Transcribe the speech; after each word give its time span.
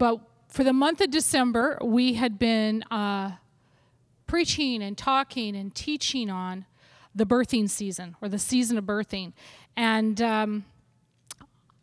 But 0.00 0.20
for 0.48 0.64
the 0.64 0.72
month 0.72 1.02
of 1.02 1.10
December, 1.10 1.76
we 1.82 2.14
had 2.14 2.38
been 2.38 2.82
uh, 2.84 3.32
preaching 4.26 4.82
and 4.82 4.96
talking 4.96 5.54
and 5.54 5.74
teaching 5.74 6.30
on 6.30 6.64
the 7.14 7.26
birthing 7.26 7.68
season 7.68 8.16
or 8.22 8.30
the 8.30 8.38
season 8.38 8.78
of 8.78 8.84
birthing. 8.84 9.34
And 9.76 10.18
um, 10.22 10.64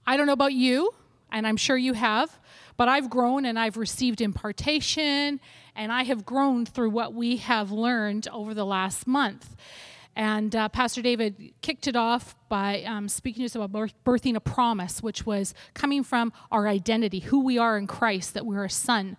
I 0.07 0.17
don't 0.17 0.25
know 0.25 0.33
about 0.33 0.53
you, 0.53 0.95
and 1.31 1.45
I'm 1.45 1.57
sure 1.57 1.77
you 1.77 1.93
have, 1.93 2.39
but 2.75 2.87
I've 2.87 3.07
grown 3.07 3.45
and 3.45 3.59
I've 3.59 3.77
received 3.77 4.19
impartation 4.19 5.39
and 5.75 5.91
I 5.91 6.01
have 6.01 6.25
grown 6.25 6.65
through 6.65 6.89
what 6.89 7.13
we 7.13 7.37
have 7.37 7.71
learned 7.71 8.27
over 8.33 8.55
the 8.55 8.65
last 8.65 9.05
month. 9.05 9.55
And 10.17 10.55
uh, 10.55 10.67
Pastor 10.69 11.03
David 11.03 11.53
kicked 11.61 11.87
it 11.87 11.95
off 11.95 12.35
by 12.49 12.81
um, 12.83 13.07
speaking 13.07 13.41
to 13.41 13.45
us 13.45 13.55
about 13.55 13.91
birthing 14.03 14.35
a 14.35 14.39
promise, 14.39 15.03
which 15.03 15.27
was 15.27 15.53
coming 15.75 16.03
from 16.03 16.33
our 16.51 16.67
identity, 16.67 17.19
who 17.19 17.43
we 17.43 17.59
are 17.59 17.77
in 17.77 17.85
Christ, 17.85 18.33
that 18.33 18.43
we're 18.43 18.65
a 18.65 18.69
son. 18.69 19.15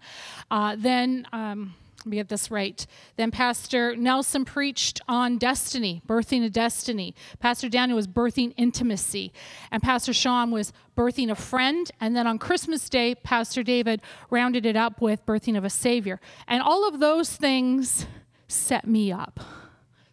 Uh, 0.51 0.75
then, 0.77 1.25
um, 1.33 1.75
let 1.99 2.07
me 2.07 2.17
get 2.17 2.29
this 2.29 2.51
right. 2.51 2.85
Then 3.15 3.31
Pastor 3.31 3.95
Nelson 3.95 4.45
preached 4.45 5.01
on 5.07 5.39
destiny, 5.39 6.03
birthing 6.09 6.45
a 6.45 6.51
destiny. 6.51 7.15
Pastor 7.39 7.69
Daniel 7.69 7.95
was 7.95 8.09
birthing 8.09 8.53
intimacy. 8.57 9.33
And 9.71 9.81
Pastor 9.81 10.13
Sean 10.13 10.51
was 10.51 10.73
birthing 10.97 11.31
a 11.31 11.37
friend. 11.37 11.89
And 12.01 12.17
then 12.17 12.27
on 12.27 12.39
Christmas 12.39 12.89
Day, 12.89 13.15
Pastor 13.15 13.63
David 13.63 14.03
rounded 14.31 14.67
it 14.67 14.75
up 14.75 15.01
with 15.01 15.25
birthing 15.27 15.57
of 15.57 15.65
a 15.65 15.71
Savior. 15.71 16.21
And 16.49 16.61
all 16.61 16.89
of 16.89 16.99
those 16.99 17.31
things 17.37 18.07
set 18.49 18.85
me 18.85 19.13
up. 19.13 19.39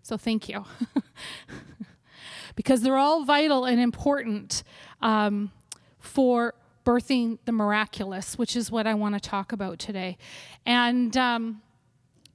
So 0.05 0.18
thank 0.18 0.48
you. 0.48 0.64
because 2.55 2.84
they're 2.84 2.95
all 2.95 3.26
vital 3.26 3.66
and 3.66 3.80
important 3.80 4.62
um, 5.02 5.52
for 5.98 6.54
birthing 6.86 7.40
the 7.45 7.52
miraculous, 7.52 8.38
which 8.38 8.55
is 8.55 8.70
what 8.70 8.86
I 8.86 8.94
want 8.94 9.16
to 9.16 9.20
talk 9.20 9.52
about 9.52 9.80
today. 9.80 10.20
And 10.64 11.18
um, 11.18 11.64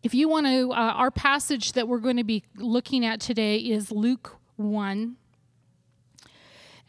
if 0.02 0.15
you 0.15 0.29
want 0.29 0.46
to, 0.46 0.73
uh, 0.73 0.74
our 0.74 1.13
passage 1.13 1.74
that 1.74 1.87
we're 1.87 2.01
going 2.01 2.16
to 2.16 2.24
be 2.24 2.43
looking 2.57 3.07
at 3.07 3.21
today 3.21 3.59
is 3.59 3.93
Luke 3.93 4.37
1. 4.57 5.15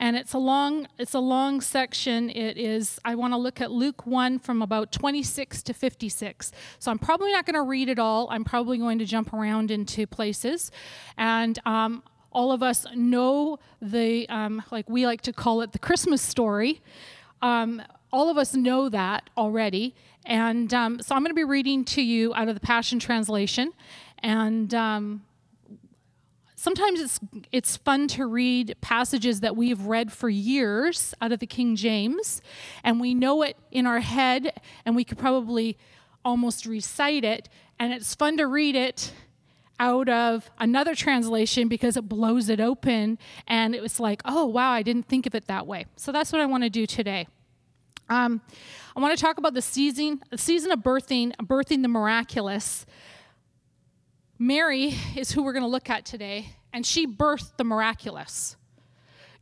And 0.01 0.15
it's 0.15 0.33
a 0.33 0.39
long, 0.39 0.87
it's 0.97 1.13
a 1.13 1.19
long 1.19 1.61
section. 1.61 2.31
It 2.31 2.57
is, 2.57 2.99
I 3.05 3.13
want 3.13 3.33
to 3.33 3.37
look 3.37 3.61
at 3.61 3.69
Luke 3.69 4.07
1 4.07 4.39
from 4.39 4.63
about 4.63 4.91
26 4.91 5.61
to 5.61 5.75
56. 5.75 6.51
So 6.79 6.89
I'm 6.89 6.97
probably 6.97 7.31
not 7.31 7.45
going 7.45 7.53
to 7.53 7.61
read 7.61 7.87
it 7.87 7.99
all. 7.99 8.27
I'm 8.31 8.43
probably 8.43 8.79
going 8.79 8.97
to 8.97 9.05
jump 9.05 9.31
around 9.31 9.69
into 9.69 10.07
places. 10.07 10.71
And 11.19 11.59
um, 11.67 12.01
all 12.31 12.51
of 12.51 12.63
us 12.63 12.87
know 12.95 13.59
the, 13.79 14.27
um, 14.27 14.63
like 14.71 14.89
we 14.89 15.05
like 15.05 15.21
to 15.21 15.33
call 15.33 15.61
it, 15.61 15.71
the 15.71 15.79
Christmas 15.79 16.23
story. 16.23 16.81
Um, 17.43 17.79
all 18.11 18.31
of 18.31 18.39
us 18.39 18.55
know 18.55 18.89
that 18.89 19.29
already. 19.37 19.93
And 20.25 20.73
um, 20.73 20.99
so 20.99 21.13
I'm 21.13 21.21
going 21.21 21.29
to 21.29 21.35
be 21.35 21.43
reading 21.43 21.85
to 21.85 22.01
you 22.01 22.33
out 22.33 22.47
of 22.47 22.55
the 22.55 22.61
Passion 22.61 22.97
Translation. 22.97 23.71
And 24.17 24.73
um, 24.73 25.21
sometimes 26.61 27.01
it's, 27.01 27.19
it's 27.51 27.75
fun 27.75 28.07
to 28.07 28.27
read 28.27 28.75
passages 28.81 29.39
that 29.39 29.55
we've 29.55 29.81
read 29.81 30.11
for 30.11 30.29
years 30.29 31.15
out 31.19 31.31
of 31.31 31.39
the 31.39 31.47
King 31.47 31.75
James, 31.75 32.39
and 32.83 33.01
we 33.01 33.15
know 33.15 33.41
it 33.41 33.57
in 33.71 33.87
our 33.87 33.99
head, 33.99 34.53
and 34.85 34.95
we 34.95 35.03
could 35.03 35.17
probably 35.17 35.75
almost 36.23 36.67
recite 36.67 37.23
it. 37.23 37.49
And 37.79 37.91
it's 37.91 38.13
fun 38.13 38.37
to 38.37 38.45
read 38.45 38.75
it 38.75 39.11
out 39.79 40.07
of 40.07 40.51
another 40.59 40.93
translation 40.93 41.67
because 41.67 41.97
it 41.97 42.07
blows 42.07 42.47
it 42.47 42.59
open 42.59 43.17
and 43.47 43.73
it 43.73 43.81
was 43.81 43.99
like, 43.99 44.21
oh, 44.25 44.45
wow, 44.45 44.71
I 44.71 44.83
didn't 44.83 45.07
think 45.07 45.25
of 45.25 45.33
it 45.33 45.47
that 45.47 45.65
way. 45.65 45.87
So 45.95 46.11
that's 46.11 46.31
what 46.31 46.39
I 46.39 46.45
want 46.45 46.61
to 46.61 46.69
do 46.69 46.85
today. 46.85 47.27
Um, 48.07 48.41
I 48.95 48.99
want 48.99 49.17
to 49.17 49.23
talk 49.23 49.39
about 49.39 49.55
the 49.55 49.61
season, 49.63 50.21
the 50.29 50.37
season 50.37 50.71
of 50.71 50.81
birthing, 50.81 51.35
birthing 51.37 51.81
the 51.81 51.87
miraculous. 51.87 52.85
Mary 54.41 54.95
is 55.15 55.31
who 55.31 55.43
we're 55.43 55.53
going 55.53 55.61
to 55.61 55.69
look 55.69 55.87
at 55.87 56.03
today, 56.03 56.55
and 56.73 56.83
she 56.83 57.05
birthed 57.05 57.57
the 57.57 57.63
miraculous. 57.63 58.55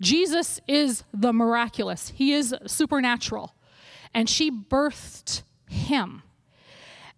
Jesus 0.01 0.59
is 0.67 1.05
the 1.13 1.31
miraculous, 1.31 2.09
He 2.09 2.33
is 2.33 2.53
supernatural, 2.67 3.55
and 4.13 4.29
she 4.29 4.51
birthed 4.51 5.43
Him. 5.69 6.21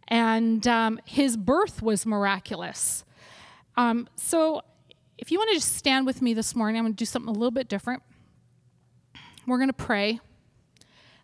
And 0.08 0.68
um, 0.68 1.00
His 1.06 1.36
birth 1.36 1.81
was 1.81 2.06
miraculous. 2.06 3.03
Um, 3.75 4.08
so, 4.16 4.62
if 5.18 5.31
you 5.31 5.40
want 5.40 5.50
to 5.50 5.56
just 5.56 5.75
stand 5.75 6.06
with 6.06 6.22
me 6.22 6.36
this 6.36 6.56
morning, 6.56 6.78
I'm 6.78 6.84
going 6.84 6.94
to 6.94 6.97
do 6.97 7.06
something 7.06 7.30
a 7.30 7.34
little 7.34 7.50
bit 7.50 7.68
different. 7.68 8.03
We're 9.47 9.58
going 9.58 9.70
to 9.70 9.74
pray. 9.74 10.20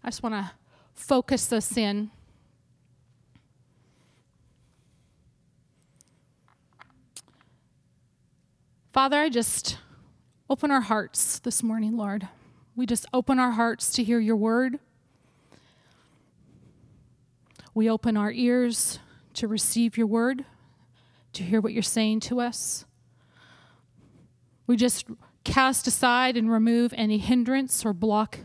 I 0.04 0.08
just 0.08 0.24
want 0.24 0.34
to 0.34 0.50
focus 0.96 1.54
us 1.54 1.78
in. 1.78 2.10
Father, 8.98 9.20
I 9.20 9.30
just 9.30 9.78
open 10.50 10.72
our 10.72 10.82
hearts 10.82 11.38
this 11.38 11.62
morning, 11.62 11.96
Lord. 11.96 12.28
We 12.76 12.88
just 12.88 13.06
open 13.14 13.38
our 13.38 13.52
hearts 13.52 13.92
to 13.92 14.04
hear 14.04 14.20
your 14.20 14.36
word. 14.36 14.80
We 17.76 17.92
open 17.92 18.18
our 18.18 18.32
ears 18.32 18.98
to 19.36 19.48
receive 19.48 19.98
your 20.00 20.08
word, 20.08 20.46
to 21.34 21.44
hear 21.44 21.62
what 21.62 21.74
you're 21.74 21.84
saying 21.84 22.22
to 22.22 22.42
us. 22.42 22.86
We 24.66 24.76
just 24.76 25.06
cast 25.44 25.86
aside 25.86 26.36
and 26.36 26.52
remove 26.52 26.92
any 26.98 27.20
hindrance 27.20 27.86
or 27.86 27.94
block 27.94 28.40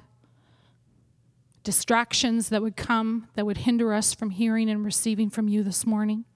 distractions 1.65 2.51
that 2.51 2.61
would 2.61 2.77
come 2.77 3.29
that 3.37 3.47
would 3.47 3.57
hinder 3.57 3.95
us 3.95 4.13
from 4.13 4.29
hearing 4.29 4.69
and 4.69 4.85
receiving 4.85 5.31
from 5.31 5.49
you 5.49 5.63
this 5.63 5.87
morning. 5.87 6.27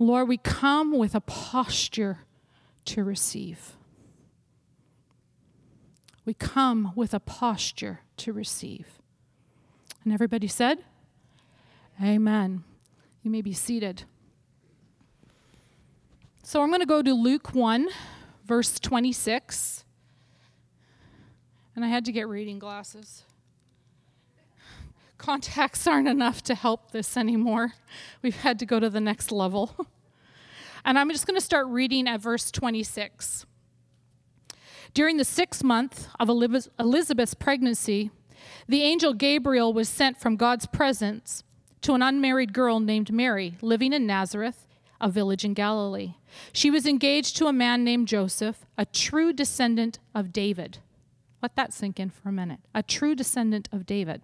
Lord, 0.00 0.26
we 0.26 0.38
come 0.38 0.90
with 0.98 1.14
a 1.14 1.20
posture 1.20 2.25
to 2.86 3.04
receive. 3.04 3.76
We 6.24 6.34
come 6.34 6.92
with 6.96 7.14
a 7.14 7.20
posture 7.20 8.00
to 8.18 8.32
receive. 8.32 9.00
And 10.04 10.12
everybody 10.12 10.48
said, 10.48 10.78
Amen. 12.02 12.64
You 13.22 13.30
may 13.30 13.42
be 13.42 13.52
seated. 13.52 14.04
So 16.42 16.62
I'm 16.62 16.68
going 16.68 16.80
to 16.80 16.86
go 16.86 17.02
to 17.02 17.14
Luke 17.14 17.54
1, 17.54 17.88
verse 18.44 18.78
26. 18.78 19.84
And 21.74 21.84
I 21.84 21.88
had 21.88 22.04
to 22.04 22.12
get 22.12 22.28
reading 22.28 22.58
glasses 22.58 23.24
contacts 25.18 25.86
aren't 25.86 26.08
enough 26.08 26.42
to 26.42 26.54
help 26.54 26.92
this 26.92 27.16
anymore. 27.16 27.72
We've 28.22 28.36
had 28.36 28.58
to 28.60 28.66
go 28.66 28.78
to 28.78 28.88
the 28.90 29.00
next 29.00 29.32
level. 29.32 29.74
and 30.86 30.96
I'm 30.96 31.10
just 31.10 31.26
going 31.26 31.36
to 31.36 31.44
start 31.44 31.66
reading 31.66 32.06
at 32.06 32.20
verse 32.20 32.50
26. 32.52 33.44
During 34.94 35.16
the 35.16 35.24
sixth 35.24 35.64
month 35.64 36.06
of 36.20 36.30
Elizabeth's 36.30 37.34
pregnancy, 37.34 38.12
the 38.68 38.82
angel 38.82 39.12
Gabriel 39.12 39.72
was 39.72 39.88
sent 39.88 40.16
from 40.16 40.36
God's 40.36 40.66
presence 40.66 41.42
to 41.82 41.94
an 41.94 42.02
unmarried 42.02 42.52
girl 42.52 42.78
named 42.78 43.12
Mary, 43.12 43.56
living 43.60 43.92
in 43.92 44.06
Nazareth, 44.06 44.64
a 45.00 45.10
village 45.10 45.44
in 45.44 45.54
Galilee. 45.54 46.14
She 46.52 46.70
was 46.70 46.86
engaged 46.86 47.36
to 47.36 47.46
a 47.46 47.52
man 47.52 47.82
named 47.82 48.06
Joseph, 48.06 48.64
a 48.78 48.86
true 48.86 49.32
descendant 49.32 49.98
of 50.14 50.32
David. 50.32 50.78
Let 51.42 51.56
that 51.56 51.74
sink 51.74 51.98
in 51.98 52.10
for 52.10 52.28
a 52.28 52.32
minute. 52.32 52.60
A 52.74 52.82
true 52.82 53.16
descendant 53.16 53.68
of 53.72 53.86
David. 53.86 54.22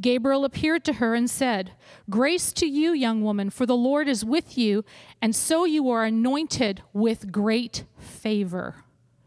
Gabriel 0.00 0.44
appeared 0.44 0.84
to 0.84 0.94
her 0.94 1.14
and 1.14 1.28
said, 1.28 1.72
Grace 2.08 2.52
to 2.52 2.66
you, 2.66 2.92
young 2.92 3.22
woman, 3.22 3.50
for 3.50 3.66
the 3.66 3.76
Lord 3.76 4.08
is 4.08 4.24
with 4.24 4.56
you, 4.56 4.84
and 5.20 5.34
so 5.34 5.64
you 5.64 5.90
are 5.90 6.04
anointed 6.04 6.82
with 6.92 7.32
great 7.32 7.84
favor. 7.98 8.84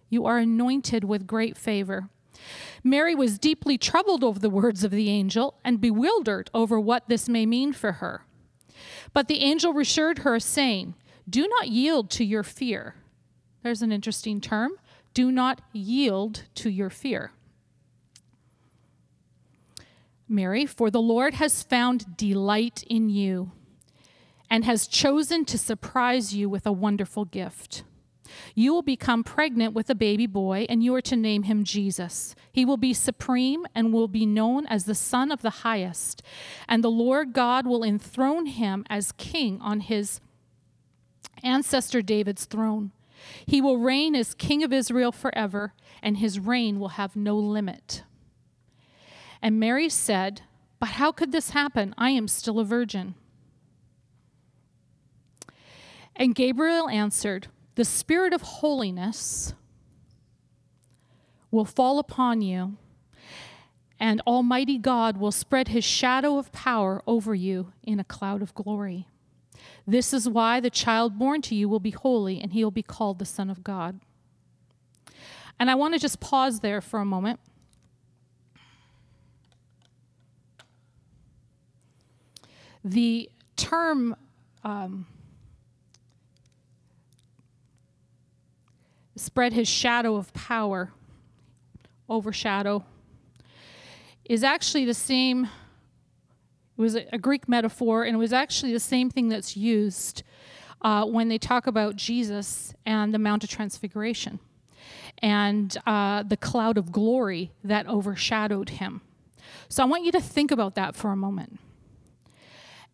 You 0.09 0.26
are 0.26 0.38
anointed 0.38 1.04
with 1.04 1.28
great 1.28 1.58
favor. 1.58 2.09
Mary 2.84 3.14
was 3.14 3.38
deeply 3.38 3.78
troubled 3.78 4.24
over 4.24 4.40
the 4.40 4.50
words 4.50 4.84
of 4.84 4.92
the 4.92 5.09
angel 5.09 5.59
and 5.64 5.82
bewildered 5.82 6.50
over 6.54 6.80
what 6.80 7.08
this 7.08 7.29
may 7.29 7.46
mean 7.46 7.73
for 7.73 7.94
her. 7.94 8.26
But 9.14 9.28
the 9.28 9.41
angel 9.41 9.73
reassured 9.73 10.20
her, 10.20 10.40
saying, 10.40 10.96
Do 11.29 11.47
not 11.47 11.68
yield 11.68 12.09
to 12.12 12.23
your 12.23 12.44
fear. 12.44 12.96
There's 13.62 13.82
an 13.82 13.91
interesting 13.91 14.41
term. 14.41 14.72
Do 15.14 15.32
not 15.32 15.62
yield 15.73 16.44
to 16.56 16.70
your 16.70 16.90
fear. 16.90 17.32
Mary, 20.32 20.66
for 20.66 20.90
the 20.90 21.02
Lord 21.02 21.36
has 21.36 21.62
found 21.62 22.18
delight 22.18 22.84
in 22.88 23.10
you 23.10 23.52
and 24.50 24.66
has 24.66 24.88
chosen 24.88 25.46
to 25.46 25.58
surprise 25.58 26.34
you 26.34 26.50
with 26.50 26.66
a 26.66 26.72
wonderful 26.72 27.26
gift. 27.26 27.84
You 28.56 28.74
will 28.74 28.82
become 28.82 29.24
pregnant 29.24 29.74
with 29.74 29.90
a 29.90 29.96
baby 29.96 30.28
boy, 30.28 30.66
and 30.70 30.84
you 30.84 30.96
are 30.96 31.02
to 31.02 31.16
name 31.16 31.44
him 31.44 31.64
Jesus. 31.64 32.36
He 32.52 32.66
will 32.66 32.78
be 32.78 32.94
supreme 32.94 33.66
and 33.76 33.94
will 33.94 34.08
be 34.08 34.26
known 34.26 34.66
as 34.68 34.86
the 34.86 34.96
Son 34.96 35.32
of 35.32 35.42
the 35.42 35.50
Highest. 35.50 36.22
And 36.68 36.84
the 36.84 36.92
Lord 36.92 37.34
God 37.34 37.66
will 37.66 37.84
enthrone 37.84 38.46
him 38.46 38.86
as 38.90 39.12
king 39.14 39.60
on 39.62 39.82
his 39.82 40.20
ancestor 41.44 42.02
David's 42.02 42.46
throne. 42.46 42.92
He 43.46 43.62
will 43.62 43.78
reign 43.78 44.16
as 44.16 44.34
king 44.34 44.64
of 44.64 44.74
Israel 44.74 45.12
forever, 45.12 45.74
and 46.02 46.18
his 46.18 46.40
reign 46.40 46.80
will 46.80 46.90
have 46.90 47.16
no 47.16 47.38
limit. 47.38 48.04
And 49.41 49.59
Mary 49.59 49.90
said, 49.90 50.41
But 50.79 50.90
how 50.90 51.11
could 51.11 51.32
this 51.32 51.52
happen? 51.52 51.96
I 51.97 52.11
am 52.11 52.28
still 52.28 52.59
a 52.59 52.66
virgin. 52.66 53.16
And 56.16 56.35
Gabriel 56.35 56.90
answered, 56.90 57.47
The 57.76 57.85
Spirit 57.85 58.34
of 58.34 58.41
holiness 58.41 59.53
will 61.49 61.66
fall 61.66 61.99
upon 61.99 62.41
you, 62.41 62.78
and 63.99 64.22
Almighty 64.26 64.78
God 64.78 65.17
will 65.17 65.32
spread 65.32 65.70
his 65.70 65.84
shadow 65.84 66.37
of 66.37 66.52
power 66.52 67.02
over 67.05 67.35
you 67.35 67.73
in 67.84 67.99
a 67.99 68.03
cloud 68.03 68.41
of 68.41 68.53
glory. 68.53 69.08
This 69.85 70.14
is 70.14 70.29
why 70.29 70.59
the 70.59 70.70
child 70.70 71.20
born 71.20 71.41
to 71.44 71.55
you 71.55 71.67
will 71.67 71.79
be 71.79 71.91
holy, 71.91 72.40
and 72.40 72.53
he 72.53 72.64
will 72.64 72.72
be 72.72 72.84
called 72.84 73.20
the 73.20 73.26
Son 73.26 73.49
of 73.49 73.64
God. 73.64 73.99
And 75.59 75.70
I 75.70 75.76
want 75.76 75.94
to 75.94 75.99
just 75.99 76.20
pause 76.20 76.61
there 76.61 76.82
for 76.82 76.99
a 76.99 77.05
moment. 77.05 77.40
The 82.84 83.30
term 83.56 84.16
um, 84.64 85.06
spread 89.16 89.54
his 89.54 89.68
shadow 89.68 90.16
of 90.16 90.34
power, 90.34 90.92
overshadow, 92.10 92.84
is 94.26 94.44
actually 94.44 94.86
the 94.86 94.94
same. 94.94 95.46
It 96.78 96.82
was 96.82 96.96
a, 96.96 97.18
Greek 97.18 97.48
metaphor, 97.48 98.04
and 98.04 98.16
it 98.16 98.18
was 98.18 98.34
actually 98.34 98.74
the 98.74 98.80
same 98.80 99.10
thing 99.10 99.30
that's 99.30 99.56
used 99.56 100.24
uh, 100.82 101.06
when 101.06 101.28
they 101.28 101.38
talk 101.38 101.68
about 101.68 101.96
Jesus 101.96 102.74
and 102.86 103.14
the 103.14 103.20
Mount 103.20 103.44
of 103.44 103.50
Transfiguration 103.50 104.40
and 105.20 105.78
uh, 105.86 106.24
the 106.24 106.38
cloud 106.38 106.78
of 106.78 106.92
glory 106.92 107.52
that 107.64 107.88
overshadowed 107.88 108.70
him. 108.70 109.02
So 109.70 109.84
I 109.84 109.86
want 109.86 110.04
you 110.04 110.12
to 110.14 110.22
think 110.22 110.52
about 110.52 110.76
that 110.76 110.96
for 110.96 111.12
a 111.12 111.16
moment. 111.16 111.60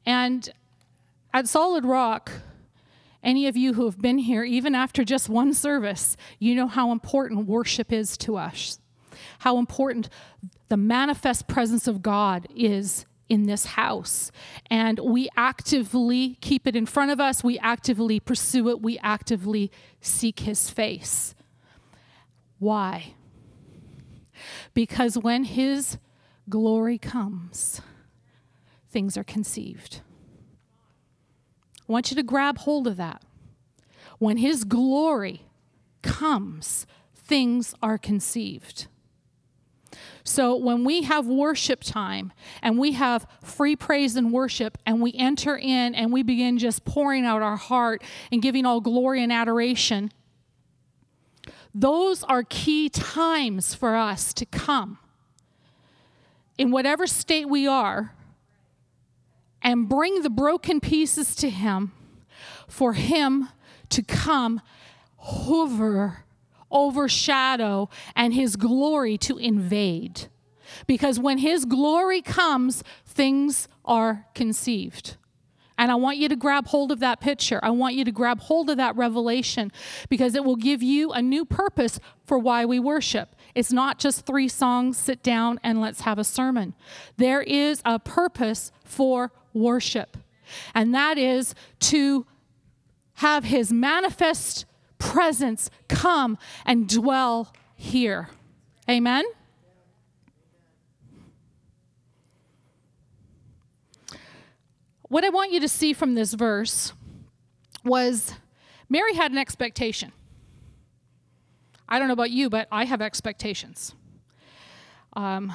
And 0.08 0.50
at 1.34 1.50
Solid 1.50 1.84
Rock, 1.84 2.32
any 3.22 3.46
of 3.46 3.58
you 3.58 3.74
who 3.74 3.84
have 3.86 4.02
been 4.02 4.20
here, 4.20 4.46
even 4.46 4.74
after 4.74 5.04
just 5.04 5.28
one 5.28 5.54
service, 5.54 6.16
you 6.40 6.56
know 6.56 6.68
how 6.68 6.94
important 6.94 7.46
worship 7.46 7.92
is 7.92 8.16
to 8.20 8.38
us, 8.38 8.80
how 9.40 9.58
important 9.58 10.08
the 10.70 10.78
manifest 10.78 11.50
presence 11.50 11.90
of 11.90 12.02
God 12.02 12.48
is 12.56 13.06
in 13.28 13.48
this 13.48 13.66
house. 13.66 14.32
And 14.72 14.98
we 15.00 15.28
actively 15.36 16.38
keep 16.40 16.66
it 16.68 16.76
in 16.78 16.86
front 16.86 17.12
of 17.12 17.20
us, 17.20 17.44
we 17.44 17.60
actively 17.60 18.22
pursue 18.22 18.70
it, 18.70 18.82
we 18.82 18.98
actively 19.00 19.70
seek 20.00 20.40
His 20.40 20.70
face. 20.70 21.36
Why? 22.60 23.14
Because 24.74 25.18
when 25.18 25.44
His 25.44 25.98
glory 26.48 26.98
comes, 26.98 27.82
things 28.98 29.16
are 29.16 29.24
conceived. 29.24 30.02
I 31.88 31.92
want 31.92 32.10
you 32.10 32.16
to 32.16 32.24
grab 32.24 32.58
hold 32.58 32.88
of 32.88 32.98
that. 32.98 33.22
When 34.18 34.38
His 34.38 34.64
glory 34.64 35.44
comes, 36.02 36.88
things 37.14 37.76
are 37.84 38.00
conceived. 38.00 38.88
So 40.24 40.56
when 40.56 40.84
we 40.84 41.04
have 41.04 41.28
worship 41.28 41.84
time 41.84 42.34
and 42.64 42.80
we 42.80 42.94
have 42.94 43.28
free 43.44 43.76
praise 43.76 44.16
and 44.16 44.34
worship 44.34 44.80
and 44.84 45.00
we 45.00 45.14
enter 45.14 45.56
in 45.56 45.94
and 45.94 46.12
we 46.12 46.24
begin 46.24 46.58
just 46.58 46.84
pouring 46.84 47.24
out 47.24 47.44
our 47.44 47.56
heart 47.56 48.04
and 48.32 48.42
giving 48.42 48.66
all 48.66 48.82
glory 48.82 49.22
and 49.22 49.32
adoration, 49.32 50.12
those 51.72 52.24
are 52.24 52.42
key 52.42 52.90
times 52.90 53.76
for 53.76 53.96
us 53.96 54.34
to 54.34 54.46
come 54.48 54.98
in 56.58 56.72
whatever 56.72 57.06
state 57.06 57.48
we 57.48 57.68
are 57.68 58.16
and 59.62 59.90
bring 59.90 60.22
the 60.22 60.30
broken 60.30 60.80
pieces 60.80 61.36
to 61.36 61.50
Him 61.50 61.92
for 62.68 62.94
Him 62.94 63.50
to 63.90 64.04
come, 64.04 64.62
hover, 65.18 66.26
overshadow, 66.70 67.90
and 68.16 68.34
His 68.34 68.56
glory 68.56 69.18
to 69.20 69.38
invade. 69.38 70.28
Because 70.86 71.20
when 71.20 71.38
His 71.40 71.66
glory 71.66 72.22
comes, 72.22 72.84
things 73.06 73.68
are 73.86 74.26
conceived. 74.36 75.18
And 75.80 75.92
I 75.92 75.96
want 75.96 76.18
you 76.18 76.28
to 76.30 76.36
grab 76.36 76.68
hold 76.68 76.92
of 76.92 77.00
that 77.02 77.20
picture. 77.20 77.60
I 77.62 77.70
want 77.70 77.94
you 77.94 78.04
to 78.04 78.12
grab 78.12 78.40
hold 78.40 78.70
of 78.70 78.78
that 78.78 78.96
revelation 78.96 79.72
because 80.10 80.34
it 80.34 80.44
will 80.44 80.56
give 80.56 80.82
you 80.82 81.12
a 81.12 81.22
new 81.22 81.46
purpose 81.46 82.00
for 82.26 82.40
why 82.40 82.66
we 82.66 82.80
worship. 82.80 83.36
It's 83.54 83.72
not 83.72 84.00
just 84.00 84.26
three 84.26 84.48
songs, 84.48 84.98
sit 84.98 85.22
down, 85.22 85.60
and 85.64 85.80
let's 85.80 86.02
have 86.02 86.18
a 86.18 86.24
sermon. 86.24 86.74
There 87.18 87.42
is 87.42 87.82
a 87.86 88.00
purpose 88.00 88.72
for 88.84 89.32
worship, 89.58 90.18
and 90.74 90.94
that 90.94 91.18
is 91.18 91.54
to 91.80 92.26
have 93.16 93.44
his 93.44 93.72
manifest 93.72 94.66
presence 95.00 95.70
come 95.88 96.38
and 96.66 96.88
dwell 96.88 97.54
here. 97.76 98.30
Amen? 98.90 99.26
What 105.10 105.24
I 105.24 105.30
want 105.30 105.52
you 105.52 105.60
to 105.62 105.70
see 105.70 105.94
from 105.94 106.16
this 106.16 106.34
verse 106.34 106.94
was 107.84 108.34
Mary 108.90 109.14
had 109.14 109.32
an 109.32 109.38
expectation. 109.38 110.12
I 111.88 112.00
don't 112.00 112.08
know 112.08 112.14
about 112.14 112.32
you, 112.32 112.50
but 112.50 112.68
I 112.72 112.84
have 112.84 113.02
expectations. 113.02 113.96
Um, 115.14 115.54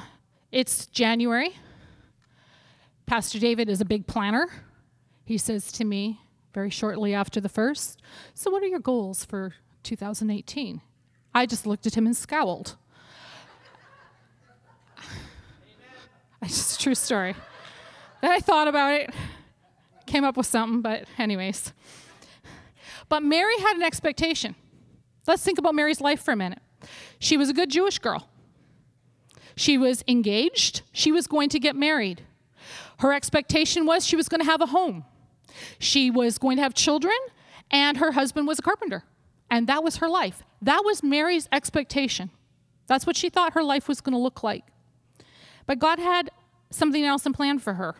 it's 0.51 0.87
January. 0.87 1.55
Pastor 3.13 3.37
David 3.37 3.69
is 3.69 3.79
a 3.79 3.85
big 3.85 4.07
planner. 4.07 4.47
He 5.23 5.37
says 5.37 5.71
to 5.73 5.85
me 5.85 6.19
very 6.51 6.71
shortly 6.71 7.13
after 7.13 7.39
the 7.39 7.47
first, 7.47 8.01
So, 8.33 8.49
what 8.49 8.63
are 8.63 8.65
your 8.65 8.79
goals 8.79 9.23
for 9.23 9.53
2018? 9.83 10.81
I 11.31 11.45
just 11.45 11.67
looked 11.67 11.85
at 11.85 11.93
him 11.93 12.07
and 12.07 12.17
scowled. 12.17 12.75
It's 16.41 16.75
a 16.75 16.79
true 16.79 16.95
story. 16.95 17.35
Then 18.21 18.31
I 18.31 18.39
thought 18.39 18.67
about 18.67 18.93
it, 18.93 19.13
came 20.07 20.23
up 20.23 20.35
with 20.35 20.47
something, 20.47 20.81
but, 20.81 21.05
anyways. 21.19 21.71
But 23.09 23.21
Mary 23.21 23.59
had 23.59 23.75
an 23.75 23.83
expectation. 23.83 24.55
Let's 25.27 25.43
think 25.43 25.59
about 25.59 25.75
Mary's 25.75 26.01
life 26.01 26.23
for 26.23 26.31
a 26.31 26.35
minute. 26.35 26.63
She 27.19 27.37
was 27.37 27.51
a 27.51 27.53
good 27.53 27.69
Jewish 27.69 27.99
girl. 27.99 28.27
She 29.55 29.77
was 29.77 30.03
engaged. 30.07 30.81
She 30.93 31.11
was 31.11 31.27
going 31.27 31.49
to 31.49 31.59
get 31.59 31.75
married. 31.75 32.23
Her 32.99 33.13
expectation 33.13 33.85
was 33.85 34.05
she 34.05 34.15
was 34.15 34.29
going 34.29 34.41
to 34.41 34.45
have 34.45 34.61
a 34.61 34.67
home. 34.67 35.05
She 35.79 36.09
was 36.09 36.37
going 36.37 36.57
to 36.57 36.63
have 36.63 36.73
children, 36.73 37.15
and 37.71 37.97
her 37.97 38.11
husband 38.11 38.47
was 38.47 38.59
a 38.59 38.61
carpenter. 38.61 39.03
And 39.49 39.67
that 39.67 39.83
was 39.83 39.97
her 39.97 40.09
life. 40.09 40.43
That 40.61 40.83
was 40.83 41.03
Mary's 41.03 41.47
expectation. 41.51 42.31
That's 42.87 43.05
what 43.05 43.15
she 43.15 43.29
thought 43.29 43.53
her 43.53 43.63
life 43.63 43.87
was 43.87 44.01
going 44.01 44.13
to 44.13 44.19
look 44.19 44.43
like. 44.43 44.63
But 45.65 45.79
God 45.79 45.99
had 45.99 46.31
something 46.71 47.03
else 47.03 47.25
in 47.25 47.33
plan 47.33 47.59
for 47.59 47.75
her. 47.75 47.95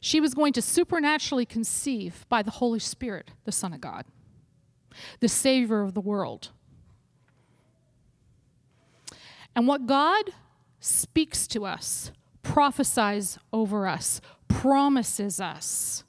She 0.00 0.20
was 0.20 0.34
going 0.34 0.52
to 0.54 0.62
supernaturally 0.62 1.46
conceive 1.46 2.26
by 2.28 2.42
the 2.42 2.50
Holy 2.50 2.80
Spirit, 2.80 3.30
the 3.44 3.52
Son 3.52 3.72
of 3.72 3.80
God, 3.80 4.04
the 5.20 5.28
Savior 5.28 5.82
of 5.82 5.94
the 5.94 6.00
world. 6.00 6.50
And 9.54 9.66
what 9.66 9.86
God 9.86 10.30
speaks 10.80 11.46
to 11.48 11.64
us, 11.64 12.10
prophesies 12.42 13.38
over 13.52 13.86
us, 13.86 14.20
promises 14.48 15.40
us, 15.40 16.04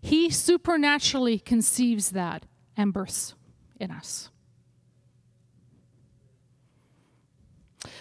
He 0.00 0.30
supernaturally 0.30 1.38
conceives 1.38 2.10
that 2.10 2.46
and 2.76 2.92
births 2.92 3.34
in 3.78 3.90
us. 3.90 4.30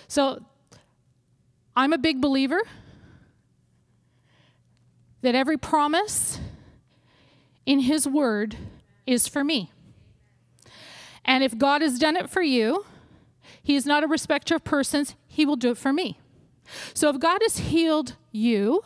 So, 0.07 0.45
I'm 1.75 1.91
a 1.91 1.97
big 1.97 2.21
believer 2.21 2.61
that 5.21 5.35
every 5.35 5.57
promise 5.57 6.39
in 7.65 7.79
His 7.79 8.07
Word 8.07 8.55
is 9.05 9.27
for 9.27 9.43
me. 9.43 9.71
And 11.25 11.43
if 11.43 11.57
God 11.57 11.81
has 11.81 11.97
done 11.97 12.15
it 12.15 12.29
for 12.29 12.41
you, 12.41 12.85
he 13.65 13.75
is 13.75 13.87
not 13.87 14.03
a 14.03 14.07
respecter 14.07 14.53
of 14.53 14.63
persons. 14.63 15.15
He 15.25 15.43
will 15.43 15.55
do 15.55 15.71
it 15.71 15.77
for 15.79 15.91
me. 15.91 16.19
So 16.93 17.09
if 17.09 17.19
God 17.19 17.41
has 17.41 17.57
healed 17.57 18.15
you, 18.31 18.83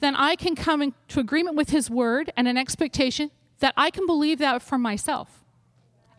then 0.00 0.14
I 0.14 0.36
can 0.36 0.54
come 0.54 0.82
into 0.82 1.18
agreement 1.18 1.56
with 1.56 1.70
His 1.70 1.88
word 1.88 2.30
and 2.36 2.46
an 2.46 2.58
expectation 2.58 3.30
that 3.60 3.72
I 3.74 3.88
can 3.88 4.04
believe 4.04 4.38
that 4.40 4.60
for 4.60 4.76
myself. 4.76 5.42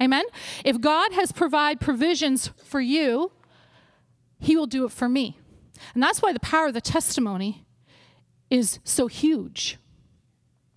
Amen? 0.02 0.24
If 0.66 0.82
God 0.82 1.14
has 1.14 1.32
provided 1.32 1.80
provisions 1.80 2.48
for 2.64 2.82
you, 2.82 3.32
He 4.40 4.58
will 4.58 4.66
do 4.66 4.86
it 4.86 4.92
for 4.92 5.08
me. 5.08 5.38
And 5.94 6.02
that's 6.02 6.20
why 6.20 6.34
the 6.34 6.40
power 6.40 6.70
of 6.70 6.74
the 6.74 6.82
testimony 6.82 7.64
is 8.50 8.80
so 8.84 9.06
huge, 9.06 9.78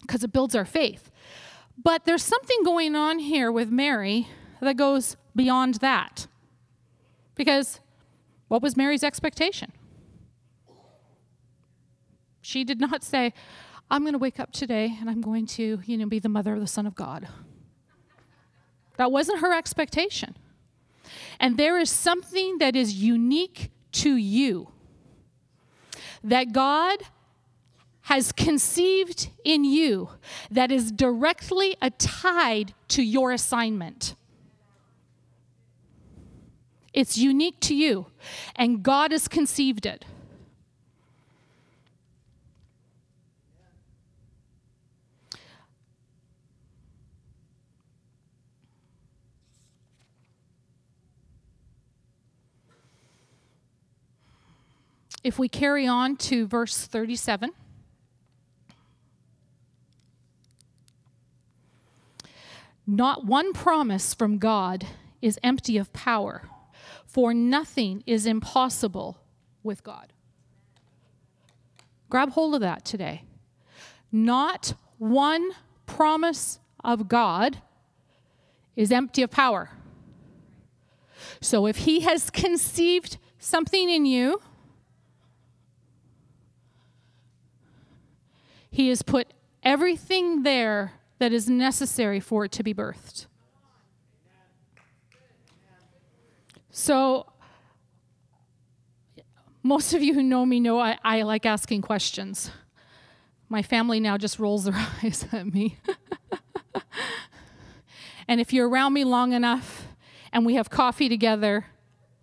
because 0.02 0.22
it 0.22 0.34
builds 0.34 0.54
our 0.54 0.66
faith. 0.66 1.10
But 1.82 2.04
there's 2.04 2.22
something 2.22 2.58
going 2.62 2.94
on 2.94 3.20
here 3.20 3.50
with 3.50 3.70
Mary 3.70 4.28
that 4.60 4.76
goes 4.76 5.16
beyond 5.34 5.76
that. 5.76 6.26
Because 7.34 7.80
what 8.48 8.62
was 8.62 8.76
Mary's 8.76 9.02
expectation? 9.02 9.72
She 12.42 12.64
did 12.64 12.80
not 12.80 13.02
say, 13.02 13.32
I'm 13.90 14.02
going 14.02 14.12
to 14.12 14.18
wake 14.18 14.40
up 14.40 14.52
today 14.52 14.96
and 15.00 15.08
I'm 15.08 15.20
going 15.20 15.46
to, 15.46 15.80
you 15.84 15.96
know, 15.96 16.06
be 16.06 16.18
the 16.18 16.28
mother 16.28 16.54
of 16.54 16.60
the 16.60 16.66
Son 16.66 16.86
of 16.86 16.94
God. 16.94 17.28
That 18.96 19.10
wasn't 19.10 19.40
her 19.40 19.56
expectation. 19.56 20.36
And 21.40 21.56
there 21.56 21.78
is 21.78 21.90
something 21.90 22.58
that 22.58 22.76
is 22.76 22.94
unique 22.94 23.70
to 23.92 24.16
you 24.16 24.68
that 26.24 26.52
God 26.52 26.98
has 28.02 28.32
conceived 28.32 29.28
in 29.44 29.64
you 29.64 30.10
that 30.50 30.72
is 30.72 30.90
directly 30.90 31.76
tied 31.98 32.74
to 32.88 33.02
your 33.02 33.32
assignment. 33.32 34.14
It's 36.92 37.16
unique 37.16 37.58
to 37.60 37.74
you, 37.74 38.06
and 38.54 38.82
God 38.82 39.12
has 39.12 39.28
conceived 39.28 39.86
it. 39.86 40.04
If 55.24 55.38
we 55.38 55.48
carry 55.48 55.86
on 55.86 56.16
to 56.16 56.46
verse 56.46 56.86
37. 56.86 57.52
Not 62.84 63.24
one 63.24 63.52
promise 63.52 64.12
from 64.12 64.38
God 64.38 64.84
is 65.22 65.38
empty 65.44 65.78
of 65.78 65.92
power, 65.92 66.48
for 67.12 67.34
nothing 67.34 68.02
is 68.06 68.24
impossible 68.24 69.18
with 69.62 69.84
God. 69.84 70.14
Grab 72.08 72.30
hold 72.30 72.54
of 72.54 72.62
that 72.62 72.86
today. 72.86 73.24
Not 74.10 74.72
one 74.96 75.50
promise 75.84 76.58
of 76.82 77.08
God 77.08 77.58
is 78.76 78.90
empty 78.90 79.22
of 79.22 79.30
power. 79.30 79.70
So 81.42 81.66
if 81.66 81.78
He 81.78 82.00
has 82.00 82.30
conceived 82.30 83.18
something 83.38 83.90
in 83.90 84.06
you, 84.06 84.40
He 88.70 88.88
has 88.88 89.02
put 89.02 89.34
everything 89.62 90.44
there 90.44 90.92
that 91.18 91.30
is 91.30 91.46
necessary 91.46 92.20
for 92.20 92.46
it 92.46 92.52
to 92.52 92.62
be 92.62 92.72
birthed. 92.72 93.26
So, 96.74 97.26
most 99.62 99.92
of 99.92 100.02
you 100.02 100.14
who 100.14 100.22
know 100.22 100.46
me 100.46 100.58
know 100.58 100.80
I, 100.80 100.96
I 101.04 101.20
like 101.20 101.44
asking 101.44 101.82
questions. 101.82 102.50
My 103.50 103.60
family 103.62 104.00
now 104.00 104.16
just 104.16 104.38
rolls 104.38 104.64
their 104.64 104.74
eyes 105.04 105.26
at 105.32 105.52
me. 105.52 105.76
and 108.26 108.40
if 108.40 108.54
you're 108.54 108.66
around 108.66 108.94
me 108.94 109.04
long 109.04 109.34
enough 109.34 109.86
and 110.32 110.46
we 110.46 110.54
have 110.54 110.70
coffee 110.70 111.10
together, 111.10 111.66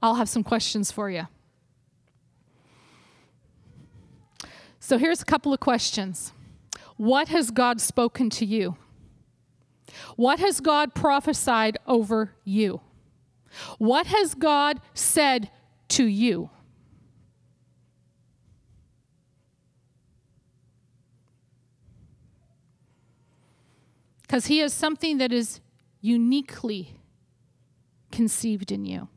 I'll 0.02 0.16
have 0.16 0.28
some 0.28 0.44
questions 0.44 0.92
for 0.92 1.12
you. 1.12 1.28
So 4.80 4.98
here's 4.98 5.22
a 5.22 5.26
couple 5.26 5.54
of 5.54 5.60
questions 5.60 6.34
What 6.98 7.28
has 7.28 7.52
God 7.52 7.80
spoken 7.80 8.32
to 8.32 8.48
you? 8.48 8.78
What 10.16 10.40
has 10.40 10.60
God 10.60 10.96
prophesied 10.96 11.78
over 11.86 12.34
you? 12.44 12.82
What 13.78 14.08
has 14.08 14.36
God 14.36 14.82
said 14.94 15.50
to 15.90 16.06
you? 16.06 16.50
Because 24.22 24.46
He 24.46 24.60
has 24.60 24.74
something 24.74 25.18
that 25.18 25.32
is 25.32 25.60
uniquely 26.02 27.00
conceived 28.12 28.72
in 28.72 28.86
you. 28.86 29.08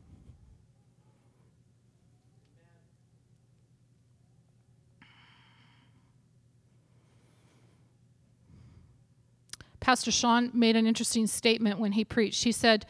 Pastor 9.83 10.11
Sean 10.11 10.49
made 10.53 10.77
an 10.77 10.87
interesting 10.87 11.27
statement 11.27 11.77
when 11.77 11.91
he 11.91 12.05
preached. 12.05 12.45
He 12.45 12.53
said, 12.53 12.85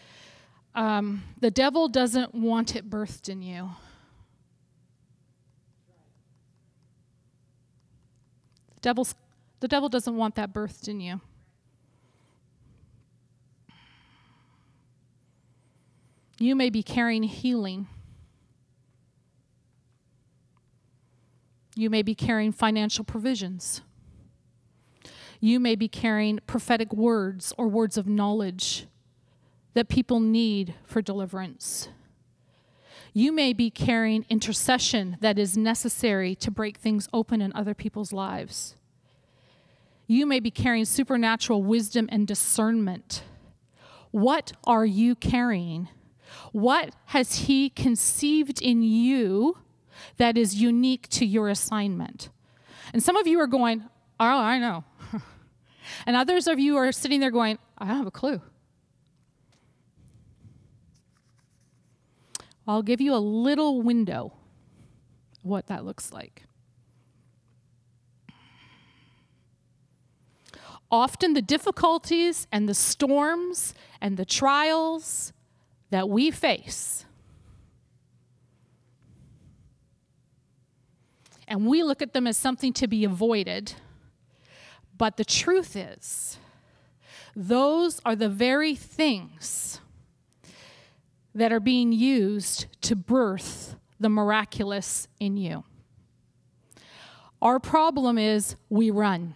um, 0.75 1.23
The 1.39 1.51
devil 1.51 1.87
doesn't 1.87 2.33
want 2.33 2.75
it 2.75 2.89
birthed 2.89 3.29
in 3.29 3.41
you. 3.41 3.71
Devil's, 8.81 9.15
the 9.61 9.67
devil 9.67 9.87
doesn't 9.87 10.15
want 10.15 10.35
that 10.35 10.53
birthed 10.53 10.87
in 10.87 10.99
you. 10.99 11.21
You 16.37 16.55
may 16.55 16.69
be 16.69 16.83
carrying 16.83 17.23
healing. 17.23 17.87
You 21.75 21.89
may 21.89 22.01
be 22.01 22.13
carrying 22.13 22.51
financial 22.51 23.05
provisions. 23.05 23.81
You 25.39 25.59
may 25.59 25.75
be 25.75 25.87
carrying 25.87 26.39
prophetic 26.45 26.91
words 26.91 27.53
or 27.57 27.67
words 27.67 27.97
of 27.97 28.07
knowledge 28.07 28.87
that 29.73 29.89
people 29.89 30.19
need 30.19 30.75
for 30.85 31.01
deliverance. 31.01 31.89
You 33.13 33.31
may 33.31 33.53
be 33.53 33.69
carrying 33.69 34.25
intercession 34.29 35.17
that 35.21 35.37
is 35.37 35.55
necessary 35.55 36.35
to 36.35 36.49
break 36.49 36.77
things 36.77 37.07
open 37.13 37.41
in 37.41 37.53
other 37.53 37.73
people's 37.73 38.11
lives. 38.11 38.75
You 40.07 40.25
may 40.25 40.39
be 40.39 40.51
carrying 40.51 40.85
supernatural 40.85 41.63
wisdom 41.63 42.09
and 42.11 42.27
discernment. 42.27 43.23
What 44.11 44.53
are 44.63 44.85
you 44.85 45.15
carrying? 45.15 45.89
What 46.51 46.95
has 47.05 47.35
He 47.47 47.69
conceived 47.69 48.61
in 48.61 48.81
you 48.81 49.57
that 50.17 50.37
is 50.37 50.55
unique 50.55 51.07
to 51.09 51.25
your 51.25 51.49
assignment? 51.49 52.29
And 52.93 53.01
some 53.01 53.15
of 53.15 53.27
you 53.27 53.39
are 53.39 53.47
going, 53.47 53.83
Oh, 54.19 54.25
I 54.25 54.59
know. 54.59 54.83
And 56.05 56.15
others 56.15 56.47
of 56.47 56.59
you 56.59 56.77
are 56.77 56.91
sitting 56.91 57.19
there 57.19 57.31
going, 57.31 57.59
I 57.77 57.87
don't 57.87 57.97
have 57.97 58.07
a 58.07 58.11
clue. 58.11 58.41
I'll 62.67 62.83
give 62.83 63.01
you 63.01 63.13
a 63.13 63.17
little 63.17 63.81
window 63.81 64.33
what 65.41 65.67
that 65.67 65.83
looks 65.83 66.11
like. 66.11 66.43
Often 70.89 71.33
the 71.33 71.41
difficulties 71.41 72.47
and 72.51 72.69
the 72.69 72.73
storms 72.73 73.73
and 73.99 74.15
the 74.15 74.25
trials 74.25 75.33
that 75.89 76.07
we 76.07 76.31
face, 76.31 77.05
and 81.47 81.67
we 81.67 81.83
look 81.83 82.01
at 82.01 82.13
them 82.13 82.27
as 82.27 82.37
something 82.37 82.73
to 82.73 82.87
be 82.87 83.03
avoided 83.03 83.73
but 84.97 85.17
the 85.17 85.25
truth 85.25 85.75
is, 85.75 86.37
those 87.35 87.99
are 88.05 88.15
the 88.15 88.29
very 88.29 88.75
things 88.75 89.79
that 91.35 91.51
are 91.51 91.59
being 91.59 91.91
used 91.91 92.67
to 92.81 92.95
birth 92.95 93.75
the 93.99 94.09
miraculous 94.09 95.07
in 95.19 95.37
you. 95.37 95.63
Our 97.41 97.59
problem 97.59 98.17
is 98.17 98.55
we 98.69 98.89
run. 98.89 99.35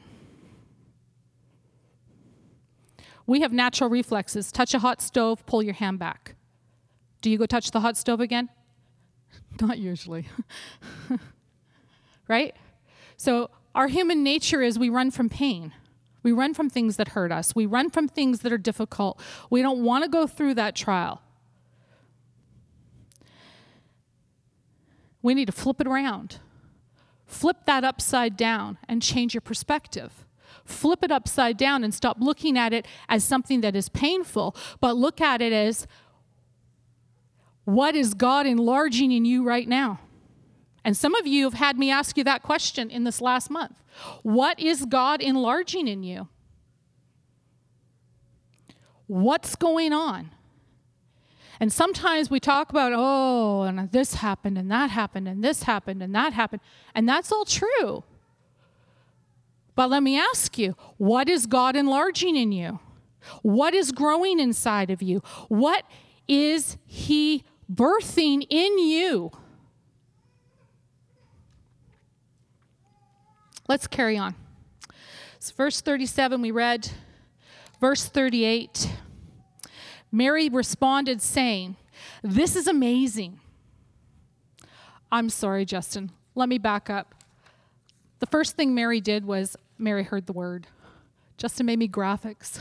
We 3.26 3.42
have 3.42 3.52
natural 3.52 3.90
reflexes. 3.90 4.52
Touch 4.52 4.74
a 4.74 4.80
hot 4.80 5.02
stove, 5.02 5.46
pull 5.46 5.62
your 5.62 5.74
hand 5.74 6.00
back. 6.00 6.36
Do 7.22 7.30
you 7.30 7.38
go 7.38 7.46
touch 7.46 7.72
the 7.72 7.82
hot 7.82 7.98
stove 7.98 8.22
again? 8.22 8.50
Not 9.62 9.80
usually. 9.80 10.28
right? 12.28 12.56
So 13.18 13.50
our 13.76 13.88
human 13.88 14.24
nature 14.24 14.62
is 14.62 14.80
we 14.80 14.90
run 14.90 15.12
from 15.12 15.28
pain. 15.28 15.74
We 16.24 16.32
run 16.32 16.54
from 16.54 16.70
things 16.70 16.98
that 16.98 17.10
hurt 17.10 17.32
us. 17.32 17.56
We 17.56 17.66
run 17.66 17.90
from 17.90 18.08
things 18.08 18.40
that 18.40 18.52
are 18.52 18.58
difficult. 18.58 19.20
We 19.50 19.62
don't 19.62 19.84
want 19.84 20.04
to 20.04 20.10
go 20.10 20.28
through 20.28 20.56
that 20.56 20.76
trial. 20.76 21.22
We 25.28 25.34
need 25.34 25.48
to 25.48 25.52
flip 25.52 25.82
it 25.82 25.88
around. 25.88 26.40
Flip 27.26 27.58
that 27.66 27.84
upside 27.84 28.38
down 28.38 28.78
and 28.88 29.02
change 29.02 29.34
your 29.34 29.42
perspective. 29.42 30.26
Flip 30.64 31.04
it 31.04 31.12
upside 31.12 31.58
down 31.58 31.84
and 31.84 31.94
stop 31.94 32.16
looking 32.22 32.58
at 32.58 32.72
it 32.72 32.88
as 33.10 33.26
something 33.26 33.60
that 33.60 33.76
is 33.76 33.90
painful, 33.90 34.56
but 34.80 34.96
look 34.96 35.20
at 35.20 35.42
it 35.42 35.52
as 35.52 35.86
what 37.66 37.94
is 37.94 38.14
God 38.14 38.46
enlarging 38.46 39.12
in 39.12 39.26
you 39.26 39.44
right 39.44 39.68
now? 39.68 40.00
And 40.86 40.96
some 40.96 41.14
of 41.14 41.28
you 41.28 41.44
have 41.44 41.56
had 41.56 41.78
me 41.78 41.92
ask 41.92 42.18
you 42.18 42.24
that 42.24 42.42
question 42.42 42.90
in 42.90 43.04
this 43.04 43.20
last 43.20 43.50
month. 43.50 43.84
What 44.24 44.58
is 44.62 44.86
God 44.86 45.22
enlarging 45.22 45.90
in 45.90 46.04
you? 46.04 46.30
What's 49.08 49.58
going 49.58 49.92
on? 49.92 50.32
And 51.60 51.74
sometimes 51.74 52.30
we 52.30 52.40
talk 52.40 52.70
about, 52.70 52.94
oh, 52.96 53.64
and 53.64 53.92
this 53.92 54.16
happened, 54.16 54.58
and 54.58 54.70
that 54.72 54.92
happened, 54.92 55.28
and 55.28 55.44
this 55.44 55.64
happened, 55.64 56.04
and 56.04 56.14
that 56.14 56.34
happened. 56.34 56.62
And 56.94 57.10
that's 57.10 57.32
all 57.32 57.46
true. 57.46 58.04
But 59.76 59.90
let 59.90 60.02
me 60.02 60.20
ask 60.20 60.58
you 60.58 60.76
what 60.98 61.30
is 61.30 61.46
God 61.46 61.76
enlarging 61.76 62.36
in 62.36 62.52
you? 62.52 62.80
What 63.42 63.74
is 63.74 63.92
growing 63.92 64.40
inside 64.40 64.90
of 64.90 65.02
you? 65.02 65.22
What 65.50 65.84
is 66.28 66.78
He 66.86 67.44
birthing 67.72 68.46
in 68.50 68.80
you? 68.80 69.32
Let's 73.68 73.88
carry 73.88 74.18
on. 74.18 74.36
Verse 75.56 75.82
37 75.82 76.42
we 76.42 76.52
read. 76.52 76.90
Verse 77.80 78.06
38 78.06 78.90
Mary 80.12 80.50
responded, 80.50 81.22
saying, 81.22 81.76
This 82.24 82.56
is 82.56 82.68
amazing. 82.68 83.40
I'm 85.12 85.30
sorry, 85.30 85.66
Justin. 85.66 86.12
Let 86.36 86.50
me 86.50 86.58
back 86.58 86.90
up. 86.90 87.16
The 88.20 88.26
first 88.26 88.56
thing 88.56 88.74
Mary 88.74 89.00
did 89.00 89.26
was 89.26 89.56
Mary 89.78 90.04
heard 90.04 90.26
the 90.26 90.34
word. 90.34 90.68
Justin 91.38 91.66
made 91.68 91.80
me 91.80 91.88
graphics. 91.88 92.60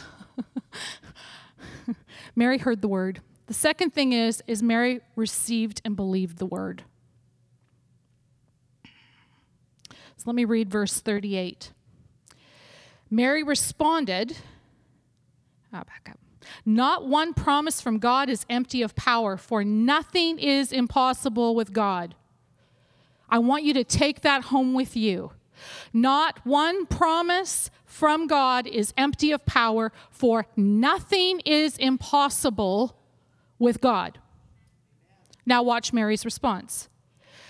Mary 2.37 2.59
heard 2.59 2.83
the 2.83 2.89
word. 2.89 3.21
The 3.47 3.55
second 3.55 3.95
thing 3.95 4.13
is 4.13 4.43
is 4.47 4.63
Mary 4.63 5.01
received 5.15 5.81
and 5.85 5.97
believed 5.97 6.39
the 6.39 6.47
word. 6.47 6.83
So 10.17 10.25
let 10.27 10.35
me 10.35 10.45
read 10.45 10.71
verse 10.71 11.01
38. 11.01 11.73
Mary 13.11 13.43
responded, 13.43 14.37
I'll 15.73 15.85
back 15.85 16.09
up. 16.11 16.19
Not 16.65 17.07
one 17.07 17.35
promise 17.35 17.81
from 17.81 17.99
God 17.99 18.29
is 18.29 18.47
empty 18.49 18.83
of 18.83 18.95
power, 18.95 19.37
for 19.37 19.65
nothing 19.65 20.39
is 20.39 20.73
impossible 20.73 21.55
with 21.55 21.73
God. 21.73 22.15
I 23.29 23.39
want 23.39 23.65
you 23.65 23.75
to 23.75 23.85
take 23.85 24.21
that 24.23 24.45
home 24.45 24.75
with 24.75 24.97
you. 24.97 25.33
Not 25.93 26.45
one 26.45 26.87
promise 26.87 27.71
from 27.85 28.27
God 28.27 28.67
is 28.67 28.93
empty 28.97 29.33
of 29.33 29.45
power, 29.47 29.93
for 30.11 30.47
nothing 30.57 31.41
is 31.41 31.77
impossible 31.79 32.97
with 33.59 33.81
God. 33.81 34.19
Now, 35.45 35.63
watch 35.63 35.93
Mary's 35.93 36.25
response. 36.25 36.89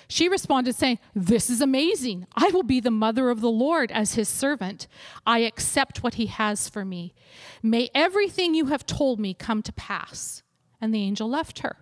She 0.09 0.29
responded, 0.29 0.75
saying, 0.75 0.99
This 1.15 1.51
is 1.51 1.61
amazing. 1.61 2.27
I 2.35 2.51
will 2.53 2.63
be 2.63 2.81
the 2.81 2.91
mother 2.91 3.31
of 3.31 3.41
the 3.41 3.51
Lord 3.51 3.91
as 3.91 4.15
his 4.15 4.29
servant. 4.29 4.87
I 5.27 5.41
accept 5.41 6.03
what 6.03 6.15
he 6.15 6.27
has 6.27 6.69
for 6.69 6.85
me. 6.85 7.15
May 7.63 7.91
everything 7.95 8.55
you 8.55 8.67
have 8.67 8.87
told 8.87 9.19
me 9.19 9.35
come 9.35 9.63
to 9.63 9.73
pass. 9.73 10.43
And 10.81 10.95
the 10.95 11.03
angel 11.03 11.29
left 11.29 11.61
her. 11.61 11.79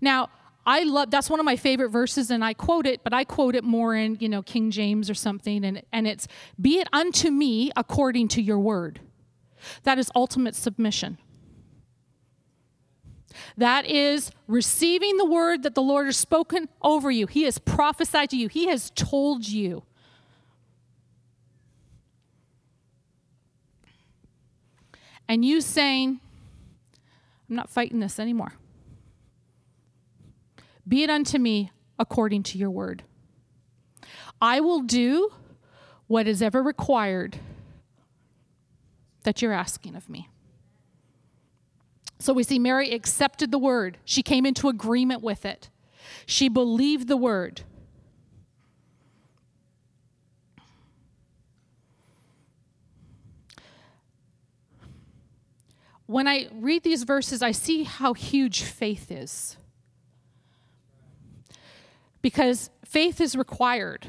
Now, 0.00 0.28
I 0.66 0.82
love 0.82 1.10
that's 1.10 1.30
one 1.30 1.40
of 1.40 1.46
my 1.46 1.56
favorite 1.56 1.88
verses, 1.88 2.30
and 2.30 2.44
I 2.44 2.54
quote 2.54 2.86
it, 2.86 3.02
but 3.02 3.14
I 3.14 3.24
quote 3.24 3.54
it 3.54 3.64
more 3.64 3.94
in, 3.94 4.18
you 4.20 4.28
know, 4.28 4.42
King 4.42 4.70
James 4.70 5.08
or 5.08 5.14
something, 5.14 5.64
and, 5.64 5.82
and 5.92 6.06
it's 6.06 6.28
be 6.60 6.78
it 6.78 6.88
unto 6.92 7.30
me 7.30 7.72
according 7.76 8.28
to 8.28 8.42
your 8.42 8.58
word. 8.58 9.00
That 9.84 9.98
is 9.98 10.10
ultimate 10.14 10.54
submission. 10.54 11.18
That 13.56 13.86
is 13.86 14.30
receiving 14.46 15.16
the 15.16 15.24
word 15.24 15.62
that 15.62 15.74
the 15.74 15.82
Lord 15.82 16.06
has 16.06 16.16
spoken 16.16 16.68
over 16.82 17.10
you. 17.10 17.26
He 17.26 17.44
has 17.44 17.58
prophesied 17.58 18.30
to 18.30 18.36
you, 18.36 18.48
He 18.48 18.66
has 18.68 18.90
told 18.94 19.46
you. 19.48 19.84
And 25.28 25.44
you 25.44 25.60
saying, 25.60 26.18
I'm 27.48 27.54
not 27.56 27.70
fighting 27.70 28.00
this 28.00 28.18
anymore. 28.18 28.54
Be 30.88 31.04
it 31.04 31.10
unto 31.10 31.38
me 31.38 31.70
according 32.00 32.42
to 32.44 32.58
your 32.58 32.70
word. 32.70 33.04
I 34.42 34.58
will 34.58 34.80
do 34.80 35.30
what 36.08 36.26
is 36.26 36.42
ever 36.42 36.62
required 36.62 37.38
that 39.22 39.42
you're 39.42 39.52
asking 39.52 39.94
of 39.94 40.08
me. 40.08 40.29
So 42.20 42.34
we 42.34 42.42
see 42.42 42.58
Mary 42.58 42.92
accepted 42.92 43.50
the 43.50 43.58
word. 43.58 43.96
She 44.04 44.22
came 44.22 44.44
into 44.44 44.68
agreement 44.68 45.22
with 45.22 45.46
it. 45.46 45.70
She 46.26 46.50
believed 46.50 47.08
the 47.08 47.16
word. 47.16 47.62
When 56.04 56.28
I 56.28 56.48
read 56.52 56.82
these 56.82 57.04
verses, 57.04 57.40
I 57.40 57.52
see 57.52 57.84
how 57.84 58.12
huge 58.12 58.64
faith 58.64 59.10
is. 59.10 59.56
Because 62.20 62.68
faith 62.84 63.18
is 63.18 63.34
required. 63.34 64.08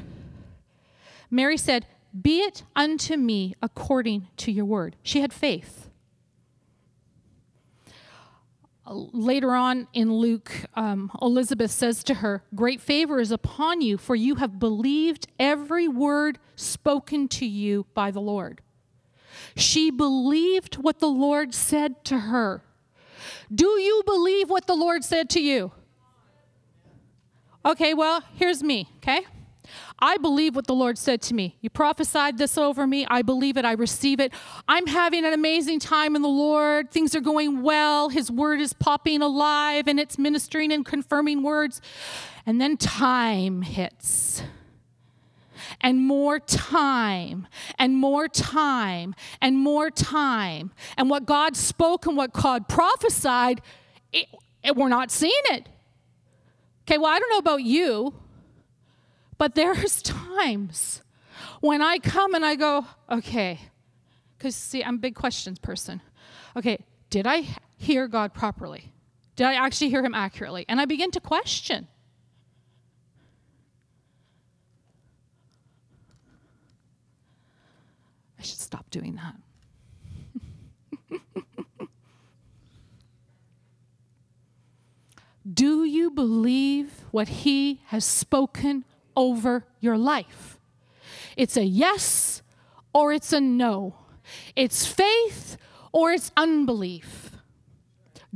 Mary 1.30 1.56
said, 1.56 1.86
Be 2.20 2.40
it 2.40 2.62
unto 2.76 3.16
me 3.16 3.54
according 3.62 4.28
to 4.38 4.52
your 4.52 4.66
word. 4.66 4.96
She 5.02 5.22
had 5.22 5.32
faith 5.32 5.88
later 8.92 9.54
on 9.54 9.88
in 9.92 10.12
Luke, 10.12 10.52
um, 10.74 11.10
Elizabeth 11.20 11.70
says 11.70 12.04
to 12.04 12.14
her, 12.14 12.42
Great 12.54 12.80
favor 12.80 13.20
is 13.20 13.30
upon 13.30 13.80
you, 13.80 13.98
for 13.98 14.14
you 14.14 14.36
have 14.36 14.58
believed 14.58 15.26
every 15.38 15.88
word 15.88 16.38
spoken 16.56 17.28
to 17.28 17.46
you 17.46 17.86
by 17.94 18.10
the 18.10 18.20
Lord. 18.20 18.60
She 19.56 19.90
believed 19.90 20.76
what 20.76 21.00
the 21.00 21.08
Lord 21.08 21.54
said 21.54 22.04
to 22.06 22.18
her. 22.18 22.62
Do 23.54 23.80
you 23.80 24.02
believe 24.04 24.50
what 24.50 24.66
the 24.66 24.74
Lord 24.74 25.04
said 25.04 25.28
to 25.30 25.40
you? 25.40 25.72
Okay, 27.64 27.94
well, 27.94 28.22
here's 28.34 28.62
me, 28.62 28.88
okay? 28.96 29.26
I 30.04 30.16
believe 30.16 30.56
what 30.56 30.66
the 30.66 30.74
Lord 30.74 30.98
said 30.98 31.22
to 31.22 31.34
me. 31.34 31.56
You 31.60 31.70
prophesied 31.70 32.36
this 32.36 32.58
over 32.58 32.88
me. 32.88 33.06
I 33.08 33.22
believe 33.22 33.56
it. 33.56 33.64
I 33.64 33.72
receive 33.72 34.18
it. 34.18 34.32
I'm 34.66 34.88
having 34.88 35.24
an 35.24 35.32
amazing 35.32 35.78
time 35.78 36.16
in 36.16 36.22
the 36.22 36.28
Lord. 36.28 36.90
Things 36.90 37.14
are 37.14 37.20
going 37.20 37.62
well. 37.62 38.08
His 38.08 38.28
word 38.28 38.60
is 38.60 38.72
popping 38.72 39.22
alive 39.22 39.86
and 39.86 40.00
it's 40.00 40.18
ministering 40.18 40.72
and 40.72 40.84
confirming 40.84 41.44
words. 41.44 41.80
And 42.44 42.60
then 42.60 42.76
time 42.76 43.62
hits. 43.62 44.42
And 45.80 46.00
more 46.00 46.38
time, 46.40 47.46
and 47.78 47.96
more 47.96 48.28
time, 48.28 49.14
and 49.40 49.56
more 49.56 49.90
time. 49.90 50.72
And 50.96 51.10
what 51.10 51.26
God 51.26 51.56
spoke 51.56 52.06
and 52.06 52.16
what 52.16 52.32
God 52.32 52.68
prophesied, 52.68 53.60
it, 54.12 54.26
it, 54.62 54.76
we're 54.76 54.88
not 54.88 55.10
seeing 55.10 55.32
it. 55.50 55.68
Okay, 56.82 56.98
well, 56.98 57.10
I 57.10 57.18
don't 57.18 57.30
know 57.30 57.38
about 57.38 57.62
you. 57.62 58.14
But 59.42 59.56
there's 59.56 60.00
times 60.02 61.02
when 61.60 61.82
I 61.82 61.98
come 61.98 62.34
and 62.34 62.44
I 62.44 62.54
go, 62.54 62.86
okay, 63.10 63.58
because 64.38 64.54
see, 64.54 64.84
I'm 64.84 64.94
a 64.94 64.98
big 64.98 65.16
questions 65.16 65.58
person. 65.58 66.00
Okay, 66.56 66.84
did 67.10 67.26
I 67.26 67.48
hear 67.76 68.06
God 68.06 68.34
properly? 68.34 68.92
Did 69.34 69.48
I 69.48 69.54
actually 69.54 69.88
hear 69.88 70.04
him 70.04 70.14
accurately? 70.14 70.64
And 70.68 70.80
I 70.80 70.84
begin 70.84 71.10
to 71.10 71.18
question. 71.18 71.88
I 78.38 78.42
should 78.42 78.60
stop 78.60 78.88
doing 78.90 79.16
that. 79.16 79.34
Do 85.52 85.82
you 85.82 86.12
believe 86.12 86.92
what 87.10 87.26
he 87.26 87.80
has 87.86 88.04
spoken 88.04 88.84
over 89.16 89.64
your 89.80 89.98
life. 89.98 90.58
It's 91.36 91.56
a 91.56 91.64
yes 91.64 92.42
or 92.92 93.12
it's 93.12 93.32
a 93.32 93.40
no. 93.40 93.94
It's 94.56 94.86
faith 94.86 95.56
or 95.92 96.12
it's 96.12 96.30
unbelief. 96.36 97.30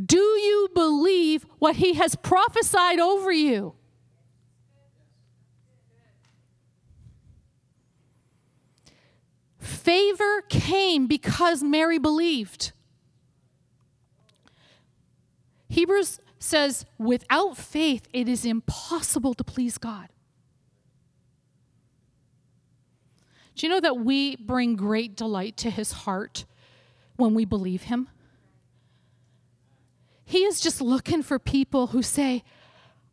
Do 0.03 0.19
you 0.19 0.69
believe 0.75 1.47
what 1.59 1.77
he 1.77 1.95
has 1.95 2.15
prophesied 2.17 2.99
over 2.99 3.33
you? 3.33 3.75
Favor 9.59 10.43
came 10.49 11.07
because 11.07 11.63
Mary 11.63 11.99
believed. 11.99 12.73
Hebrews 15.69 16.21
says, 16.39 16.85
without 16.99 17.57
faith, 17.57 18.07
it 18.13 18.29
is 18.29 18.45
impossible 18.45 19.35
to 19.35 19.45
please 19.45 19.79
God. 19.79 20.09
Do 23.57 23.67
you 23.67 23.73
know 23.73 23.81
that 23.81 23.99
we 23.99 24.37
bring 24.37 24.77
great 24.77 25.17
delight 25.17 25.57
to 25.59 25.71
his 25.71 25.93
heart 25.93 26.45
when 27.17 27.35
we 27.35 27.47
believe 27.47 27.85
him? 27.85 28.09
He 30.27 30.45
is 30.45 30.61
just 30.61 30.83
looking 30.83 31.23
for 31.23 31.39
people 31.39 31.89
who 31.89 32.03
say, 32.03 32.45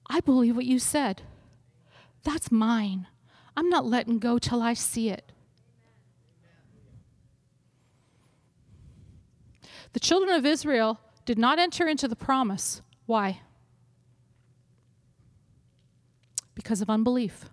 I 0.09 0.19
believe 0.19 0.55
what 0.57 0.65
you 0.65 0.79
said. 0.79 1.21
That's 2.23 2.51
mine. 2.51 3.07
I'm 3.55 3.69
not 3.69 3.85
letting 3.85 4.19
go 4.19 4.37
till 4.37 4.61
I 4.61 4.73
see 4.73 5.09
it. 5.09 5.31
The 9.93 9.99
children 9.99 10.35
of 10.35 10.45
Israel 10.45 10.99
did 11.23 11.37
not 11.37 11.59
enter 11.59 11.87
into 11.87 12.07
the 12.07 12.15
promise 12.15 12.81
Why? 13.05 13.41
Because 16.55 16.81
of 16.81 16.89
unbelief. 16.89 17.49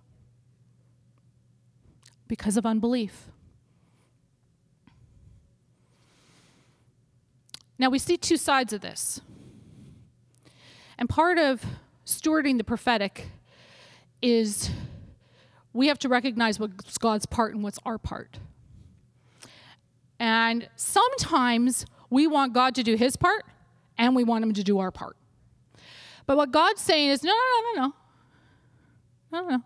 Because 2.31 2.55
of 2.55 2.65
unbelief. 2.65 3.25
Now 7.77 7.89
we 7.89 7.99
see 7.99 8.15
two 8.15 8.37
sides 8.37 8.71
of 8.71 8.79
this. 8.79 9.19
And 10.97 11.09
part 11.09 11.37
of 11.37 11.61
stewarding 12.05 12.57
the 12.57 12.63
prophetic 12.63 13.27
is 14.21 14.69
we 15.73 15.87
have 15.87 15.99
to 15.99 16.07
recognize 16.07 16.57
what's 16.57 16.97
God's 16.97 17.25
part 17.25 17.53
and 17.53 17.65
what's 17.65 17.79
our 17.85 17.97
part. 17.97 18.39
And 20.17 20.69
sometimes 20.77 21.85
we 22.09 22.27
want 22.27 22.53
God 22.53 22.75
to 22.75 22.83
do 22.83 22.95
his 22.95 23.17
part 23.17 23.43
and 23.97 24.15
we 24.15 24.23
want 24.23 24.45
him 24.45 24.53
to 24.53 24.63
do 24.63 24.79
our 24.79 24.91
part. 24.91 25.17
But 26.25 26.37
what 26.37 26.51
God's 26.51 26.79
saying 26.79 27.09
is 27.09 27.23
no, 27.23 27.33
no, 27.33 27.35
no, 27.35 27.81
no, 27.81 27.87
no. 29.33 29.41
No, 29.41 29.49
no. 29.49 29.63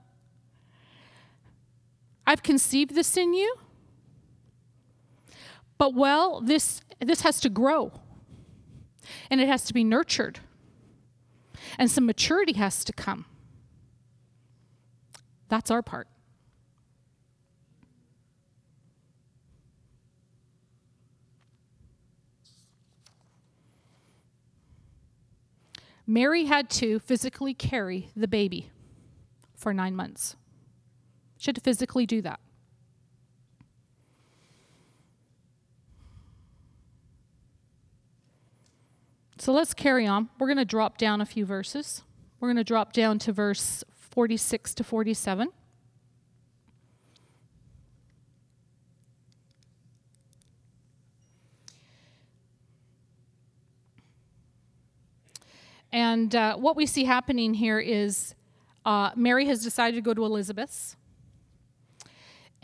I've 2.27 2.43
conceived 2.43 2.95
this 2.95 3.17
in 3.17 3.33
you. 3.33 3.55
But 5.77 5.93
well, 5.93 6.41
this 6.41 6.81
this 6.99 7.21
has 7.21 7.39
to 7.41 7.49
grow. 7.49 7.91
And 9.29 9.39
it 9.39 9.47
has 9.47 9.65
to 9.65 9.73
be 9.73 9.83
nurtured. 9.83 10.39
And 11.77 11.91
some 11.91 12.05
maturity 12.05 12.53
has 12.53 12.83
to 12.85 12.93
come. 12.93 13.25
That's 15.49 15.69
our 15.69 15.81
part. 15.81 16.07
Mary 26.07 26.45
had 26.45 26.69
to 26.69 26.99
physically 26.99 27.53
carry 27.53 28.09
the 28.15 28.27
baby 28.27 28.69
for 29.55 29.73
nine 29.73 29.95
months. 29.95 30.35
To 31.45 31.61
physically 31.61 32.07
do 32.07 32.23
that. 32.23 32.39
So 39.37 39.53
let's 39.53 39.75
carry 39.75 40.07
on. 40.07 40.29
We're 40.39 40.47
going 40.47 40.57
to 40.57 40.65
drop 40.65 40.97
down 40.97 41.21
a 41.21 41.25
few 41.25 41.45
verses. 41.45 42.01
We're 42.39 42.47
going 42.47 42.55
to 42.57 42.63
drop 42.63 42.93
down 42.93 43.19
to 43.19 43.31
verse 43.31 43.83
46 43.93 44.73
to 44.73 44.83
47. 44.83 45.49
And 55.91 56.35
uh, 56.35 56.57
what 56.57 56.75
we 56.75 56.87
see 56.87 57.03
happening 57.03 57.53
here 57.53 57.79
is 57.79 58.33
uh, 58.83 59.11
Mary 59.15 59.45
has 59.45 59.63
decided 59.63 59.95
to 59.95 60.01
go 60.01 60.15
to 60.15 60.25
Elizabeth's. 60.25 60.95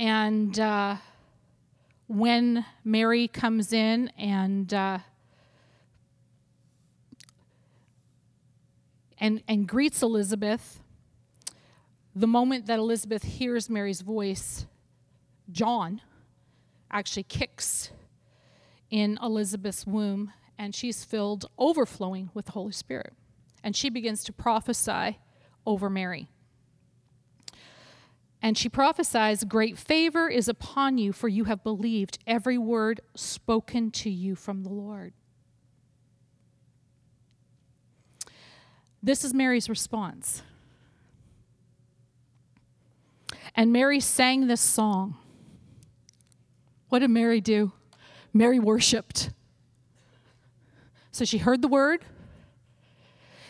And 0.02 0.60
uh, 0.60 0.96
when 2.08 2.66
Mary 2.84 3.28
comes 3.28 3.72
in 3.72 4.08
and 4.18 4.74
uh, 4.74 4.98
and, 9.20 9.44
and 9.48 9.68
greets 9.68 10.02
Elizabeth, 10.02 10.82
the 12.16 12.26
moment 12.26 12.66
that 12.66 12.80
Elizabeth 12.80 13.22
hears 13.22 13.70
Mary's 13.70 14.02
voice, 14.02 14.66
John 15.52 16.02
actually 16.90 17.22
kicks 17.22 17.92
in 18.90 19.20
Elizabeth's 19.22 19.86
womb 19.86 20.34
and 20.58 20.74
she's 20.74 21.04
filled 21.04 21.46
overflowing 21.60 22.32
with 22.34 22.48
the 22.48 22.54
Holy 22.54 22.72
Spirit. 22.72 23.14
And 23.64 23.76
she 23.76 23.92
begins 23.92 24.24
to 24.24 24.34
prophesy 24.34 25.20
over 25.64 25.92
Mary. 25.92 26.28
And 28.42 28.58
she 28.58 28.70
prophesies, 28.70 29.44
Great 29.44 29.78
favor 29.78 30.28
is 30.28 30.48
upon 30.48 30.98
you, 30.98 31.14
for 31.14 31.28
you 31.28 31.44
have 31.44 31.64
believed 31.64 32.18
every 32.26 32.58
word 32.58 33.02
spoken 33.16 33.92
to 33.92 34.10
you 34.10 34.36
from 34.36 34.64
the 34.64 34.70
Lord. 34.70 35.14
This 39.04 39.24
is 39.24 39.34
Mary's 39.34 39.70
response. 39.70 40.44
And 43.56 43.74
Mary 43.74 44.00
sang 44.00 44.48
this 44.48 44.62
song. 44.62 45.18
What 46.90 47.00
did 47.00 47.10
Mary 47.10 47.42
do? 47.42 47.72
Mary 48.34 48.60
worshiped. 48.60 49.32
So 51.12 51.26
she 51.26 51.40
heard 51.40 51.62
the 51.62 51.68
word, 51.68 52.06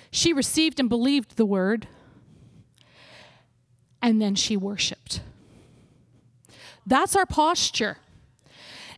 she 0.09 0.33
received 0.33 0.79
and 0.79 0.89
believed 0.89 1.37
the 1.37 1.45
word, 1.45 1.87
and 4.01 4.21
then 4.21 4.35
she 4.35 4.57
worshiped. 4.57 5.21
That's 6.85 7.15
our 7.15 7.25
posture. 7.25 7.97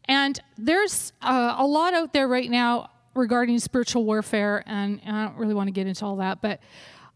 And 0.05 0.39
there's 0.57 1.13
uh, 1.21 1.55
a 1.57 1.65
lot 1.65 1.93
out 1.93 2.13
there 2.13 2.27
right 2.27 2.49
now 2.49 2.89
regarding 3.15 3.59
spiritual 3.59 4.05
warfare, 4.05 4.63
and, 4.65 4.99
and, 5.05 5.15
I 5.15 5.25
don't 5.25 5.37
really 5.37 5.53
want 5.53 5.67
to 5.67 5.71
get 5.71 5.87
into 5.87 6.03
all 6.03 6.15
that, 6.17 6.41
but 6.41 6.59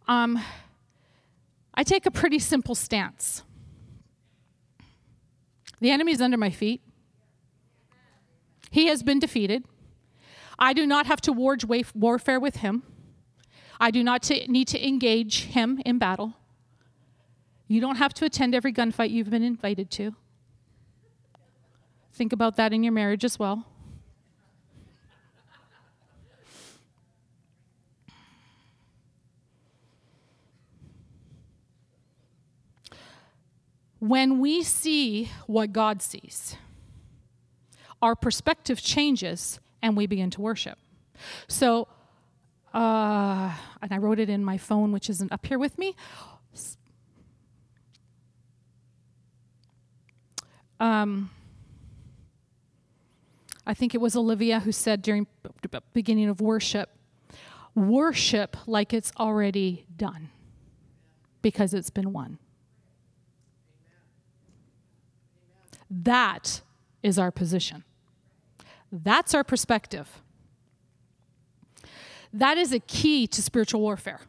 um, 0.07 0.39
I 1.73 1.83
take 1.83 2.05
a 2.05 2.11
pretty 2.11 2.39
simple 2.39 2.75
stance. 2.75 3.43
The 5.79 5.91
enemy 5.91 6.11
is 6.11 6.21
under 6.21 6.37
my 6.37 6.49
feet. 6.49 6.81
He 8.71 8.87
has 8.87 9.03
been 9.03 9.19
defeated. 9.19 9.65
I 10.59 10.73
do 10.73 10.87
not 10.87 11.05
have 11.05 11.21
to 11.21 11.33
wage 11.33 11.65
warfare 11.93 12.39
with 12.39 12.57
him. 12.57 12.83
I 13.79 13.91
do 13.91 14.03
not 14.03 14.29
need 14.47 14.67
to 14.69 14.87
engage 14.87 15.45
him 15.45 15.81
in 15.85 15.99
battle. 15.99 16.33
You 17.67 17.81
don't 17.81 17.97
have 17.97 18.13
to 18.15 18.25
attend 18.25 18.55
every 18.55 18.71
gunfight 18.71 19.09
you've 19.09 19.29
been 19.29 19.43
invited 19.43 19.91
to. 19.91 20.15
Think 22.13 22.33
about 22.33 22.55
that 22.55 22.73
in 22.73 22.83
your 22.83 22.93
marriage 22.93 23.25
as 23.25 23.37
well. 23.37 23.65
When 33.99 34.39
we 34.39 34.63
see 34.63 35.31
what 35.47 35.73
God 35.73 36.01
sees, 36.01 36.55
our 38.01 38.15
perspective 38.15 38.81
changes 38.81 39.59
and 39.81 39.97
we 39.97 40.07
begin 40.07 40.29
to 40.31 40.41
worship. 40.41 40.77
So, 41.47 41.87
uh, 42.73 43.53
and 43.81 43.91
I 43.91 43.97
wrote 43.97 44.19
it 44.19 44.29
in 44.29 44.43
my 44.43 44.57
phone, 44.57 44.91
which 44.91 45.09
isn't 45.09 45.31
up 45.31 45.45
here 45.45 45.57
with 45.57 45.77
me. 45.77 45.95
Um, 50.79 51.29
I 53.65 53.73
think 53.73 53.93
it 53.93 53.99
was 53.99 54.15
Olivia 54.15 54.59
who 54.61 54.71
said 54.71 55.01
during 55.01 55.27
beginning 55.93 56.29
of 56.29 56.39
worship, 56.39 56.89
worship 57.75 58.55
like 58.65 58.93
it's 58.93 59.11
already 59.19 59.85
done 59.95 60.29
because 61.41 61.73
it's 61.73 61.89
been 61.89 62.13
won. 62.13 62.39
That 65.89 66.61
is 67.03 67.19
our 67.19 67.31
position. 67.31 67.83
That's 68.91 69.33
our 69.33 69.43
perspective. 69.43 70.21
That 72.33 72.57
is 72.57 72.73
a 72.73 72.79
key 72.79 73.27
to 73.27 73.41
spiritual 73.41 73.81
warfare. 73.81 74.21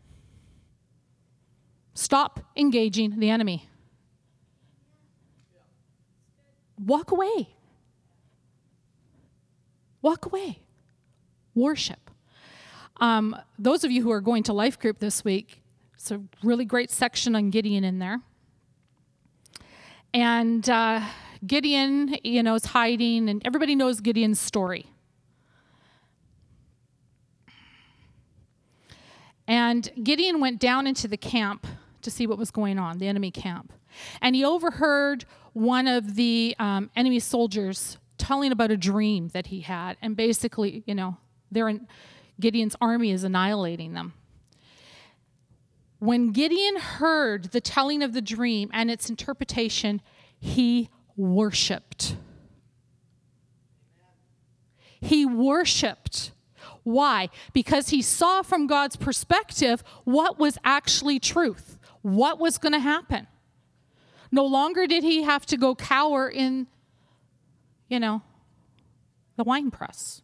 Stop 1.94 2.40
engaging 2.56 3.18
the 3.18 3.30
enemy. 3.30 3.68
Walk 6.84 7.10
away. 7.10 7.48
Walk 10.02 10.26
away. 10.26 10.60
Worship. 11.54 12.10
Um, 12.98 13.36
those 13.58 13.84
of 13.84 13.90
you 13.90 14.02
who 14.02 14.10
are 14.10 14.20
going 14.20 14.42
to 14.44 14.52
life 14.52 14.78
group 14.78 14.98
this 14.98 15.24
week, 15.24 15.62
it's 15.94 16.10
a 16.10 16.20
really 16.42 16.64
great 16.64 16.90
section 16.90 17.34
on 17.34 17.50
Gideon 17.50 17.84
in 17.84 17.98
there. 17.98 18.20
And 20.14 20.68
uh, 20.68 21.00
Gideon, 21.46 22.16
you 22.24 22.42
know, 22.42 22.54
is 22.54 22.66
hiding, 22.66 23.28
and 23.28 23.42
everybody 23.44 23.74
knows 23.74 24.00
Gideon's 24.00 24.40
story. 24.40 24.86
And 29.46 29.90
Gideon 30.02 30.40
went 30.40 30.60
down 30.60 30.86
into 30.86 31.08
the 31.08 31.16
camp 31.16 31.66
to 32.02 32.10
see 32.10 32.26
what 32.26 32.38
was 32.38 32.50
going 32.50 32.78
on, 32.78 32.98
the 32.98 33.08
enemy 33.08 33.30
camp. 33.30 33.72
And 34.20 34.36
he 34.36 34.44
overheard 34.44 35.24
one 35.58 35.88
of 35.88 36.14
the 36.14 36.54
um, 36.60 36.88
enemy 36.94 37.18
soldiers 37.18 37.98
telling 38.16 38.52
about 38.52 38.70
a 38.70 38.76
dream 38.76 39.28
that 39.28 39.48
he 39.48 39.60
had. 39.60 39.96
And 40.00 40.16
basically, 40.16 40.84
you 40.86 40.94
know, 40.94 41.16
they're 41.50 41.68
in, 41.68 41.88
Gideon's 42.40 42.76
army 42.80 43.10
is 43.10 43.24
annihilating 43.24 43.92
them. 43.92 44.14
When 45.98 46.30
Gideon 46.30 46.76
heard 46.76 47.46
the 47.46 47.60
telling 47.60 48.04
of 48.04 48.12
the 48.12 48.22
dream 48.22 48.70
and 48.72 48.88
its 48.88 49.10
interpretation, 49.10 50.00
he 50.38 50.90
worshiped. 51.16 52.16
He 55.00 55.26
worshiped. 55.26 56.30
Why? 56.84 57.30
Because 57.52 57.88
he 57.88 58.00
saw 58.00 58.42
from 58.42 58.68
God's 58.68 58.94
perspective 58.94 59.82
what 60.04 60.38
was 60.38 60.56
actually 60.62 61.18
truth, 61.18 61.78
what 62.02 62.38
was 62.38 62.58
going 62.58 62.74
to 62.74 62.78
happen. 62.78 63.26
No 64.30 64.44
longer 64.44 64.86
did 64.86 65.04
he 65.04 65.22
have 65.22 65.46
to 65.46 65.56
go 65.56 65.74
cower 65.74 66.28
in, 66.28 66.66
you 67.88 67.98
know, 67.98 68.22
the 69.36 69.44
wine 69.44 69.70
press. 69.70 70.22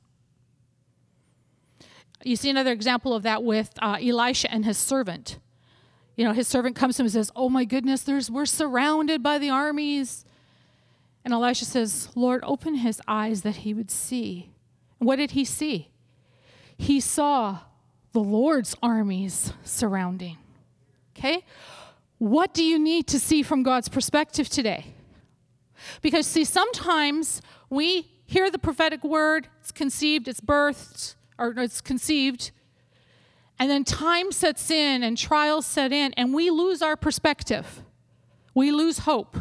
You 2.22 2.36
see 2.36 2.50
another 2.50 2.72
example 2.72 3.14
of 3.14 3.22
that 3.22 3.42
with 3.42 3.70
uh, 3.80 3.98
Elisha 4.02 4.50
and 4.50 4.64
his 4.64 4.78
servant. 4.78 5.38
You 6.16 6.24
know, 6.24 6.32
his 6.32 6.48
servant 6.48 6.76
comes 6.76 6.96
to 6.96 7.02
him 7.02 7.06
and 7.06 7.12
says, 7.12 7.30
Oh 7.34 7.48
my 7.48 7.64
goodness, 7.64 8.02
there's, 8.02 8.30
we're 8.30 8.46
surrounded 8.46 9.22
by 9.22 9.38
the 9.38 9.50
armies. 9.50 10.24
And 11.24 11.32
Elisha 11.32 11.64
says, 11.64 12.10
Lord, 12.14 12.42
open 12.46 12.76
his 12.76 13.00
eyes 13.08 13.42
that 13.42 13.56
he 13.56 13.74
would 13.74 13.90
see. 13.90 14.50
And 15.00 15.06
what 15.06 15.16
did 15.16 15.32
he 15.32 15.44
see? 15.44 15.90
He 16.76 17.00
saw 17.00 17.60
the 18.12 18.20
Lord's 18.20 18.76
armies 18.82 19.52
surrounding. 19.62 20.38
Okay? 21.16 21.44
What 22.24 22.54
do 22.54 22.64
you 22.64 22.78
need 22.78 23.06
to 23.08 23.20
see 23.20 23.42
from 23.42 23.62
God's 23.62 23.90
perspective 23.90 24.48
today? 24.48 24.94
Because, 26.00 26.26
see, 26.26 26.44
sometimes 26.44 27.42
we 27.68 28.10
hear 28.24 28.50
the 28.50 28.58
prophetic 28.58 29.04
word, 29.04 29.46
it's 29.60 29.70
conceived, 29.70 30.26
it's 30.26 30.40
birthed, 30.40 31.16
or 31.38 31.52
it's 31.58 31.82
conceived, 31.82 32.50
and 33.58 33.70
then 33.70 33.84
time 33.84 34.32
sets 34.32 34.70
in 34.70 35.02
and 35.02 35.18
trials 35.18 35.66
set 35.66 35.92
in, 35.92 36.14
and 36.14 36.32
we 36.32 36.48
lose 36.48 36.80
our 36.80 36.96
perspective. 36.96 37.82
We 38.54 38.72
lose 38.72 39.00
hope. 39.00 39.36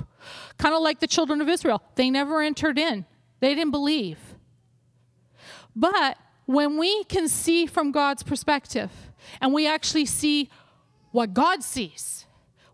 Kind 0.58 0.76
of 0.76 0.82
like 0.82 1.00
the 1.00 1.08
children 1.08 1.39
of 1.39 1.48
Israel. 1.48 1.82
They 1.96 2.10
never 2.10 2.41
entered 2.41 2.78
in, 2.78 3.06
they 3.39 3.56
didn't 3.56 3.72
believe. 3.72 4.19
But 5.74 6.17
when 6.48 6.78
we 6.78 7.06
can 7.06 7.30
see 7.30 7.65
from 7.65 7.93
God's 7.93 8.24
perspective 8.24 8.91
and 9.39 9.54
we 9.54 9.67
actually 9.67 10.06
see 10.06 10.50
what 11.12 11.34
God 11.34 11.63
sees, 11.63 12.26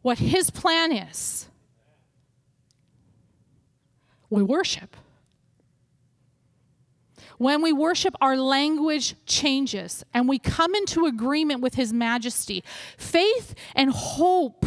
what 0.01 0.19
His 0.19 0.49
plan 0.49 0.91
is, 0.91 1.47
we 4.29 4.43
worship. 4.43 4.95
When 7.37 7.61
we 7.61 7.71
worship, 7.71 8.15
our 8.19 8.35
language 8.35 9.15
changes 9.25 10.03
and 10.13 10.27
we 10.27 10.39
come 10.39 10.75
into 10.75 11.05
agreement 11.05 11.61
with 11.61 11.75
His 11.75 11.93
majesty. 11.93 12.63
Faith 12.97 13.55
and 13.75 13.91
hope 13.91 14.65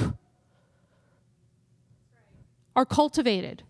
are 2.75 2.87
cultivated. 2.87 3.63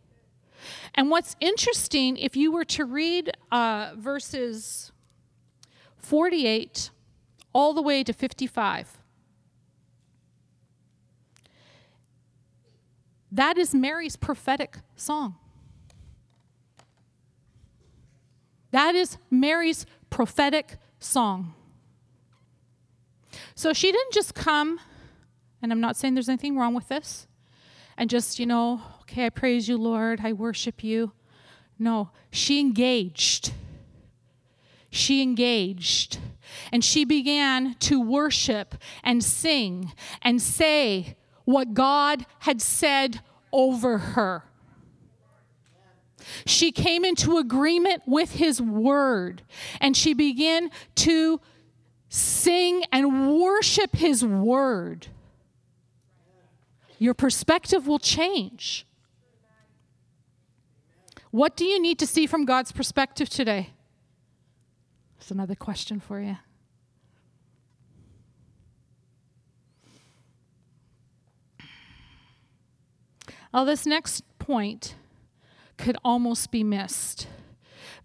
And 0.95 1.11
what's 1.11 1.35
interesting, 1.41 2.17
if 2.17 2.37
you 2.37 2.53
were 2.53 2.65
to 2.67 2.85
read 2.85 3.33
uh, 3.51 3.93
verses 3.97 4.93
48 5.99 6.91
all 7.53 7.75
the 7.75 7.83
way 7.83 8.05
to 8.05 8.13
55, 8.13 8.99
That 13.33 13.57
is 13.57 13.75
Mary's 13.75 14.15
prophetic 14.15 14.77
song. 14.95 15.37
That 18.73 18.95
is 18.95 19.17
Mary's 19.31 19.87
prophetic 20.11 20.77
song. 20.99 21.55
So 23.55 23.73
she 23.73 23.91
didn't 23.91 24.13
just 24.13 24.35
come, 24.35 24.79
and 25.63 25.73
I'm 25.73 25.81
not 25.81 25.97
saying 25.97 26.15
there's 26.15 26.29
anything 26.29 26.59
wrong 26.59 26.75
with 26.75 26.89
this, 26.89 27.27
and 27.97 28.11
just, 28.11 28.39
you 28.39 28.47
know, 28.47 28.83
okay, 29.03 29.27
I 29.27 29.31
praise 29.31 29.67
you, 29.69 29.79
Lord, 29.79 30.21
I 30.23 30.33
worship 30.35 30.85
you. 30.85 31.13
No, 31.79 32.11
she 32.31 32.61
engaged. 32.61 33.53
She 34.91 35.23
engaged. 35.23 36.19
And 36.71 36.85
she 36.85 37.05
began 37.07 37.77
to 37.81 38.01
worship 38.01 38.75
and 39.03 39.25
sing 39.25 39.93
and 40.21 40.41
say, 40.41 41.17
what 41.45 41.75
God 41.75 42.27
had 42.41 42.61
said 42.61 43.21
over 43.53 43.99
her. 43.99 44.45
She 46.47 46.73
came 46.73 47.05
into 47.05 47.39
agreement 47.39 48.03
with 48.07 48.35
his 48.35 48.61
word 48.61 49.43
and 49.81 49.97
she 49.97 50.15
began 50.15 50.71
to 50.97 51.41
sing 52.09 52.85
and 52.93 53.41
worship 53.41 53.97
his 53.97 54.25
word. 54.25 55.09
Your 56.99 57.15
perspective 57.15 57.87
will 57.87 57.99
change. 57.99 58.87
What 61.31 61.57
do 61.57 61.65
you 61.65 61.81
need 61.81 61.99
to 61.99 62.07
see 62.07 62.27
from 62.27 62.45
God's 62.45 62.71
perspective 62.73 63.29
today? 63.29 63.71
That's 65.19 65.31
another 65.31 65.55
question 65.55 65.99
for 65.99 66.21
you. 66.21 66.37
Well, 73.53 73.67
this 73.67 73.85
next 73.85 74.25
point 74.39 74.95
could 75.77 75.97
almost 76.05 76.51
be 76.51 76.65
missed 76.65 77.27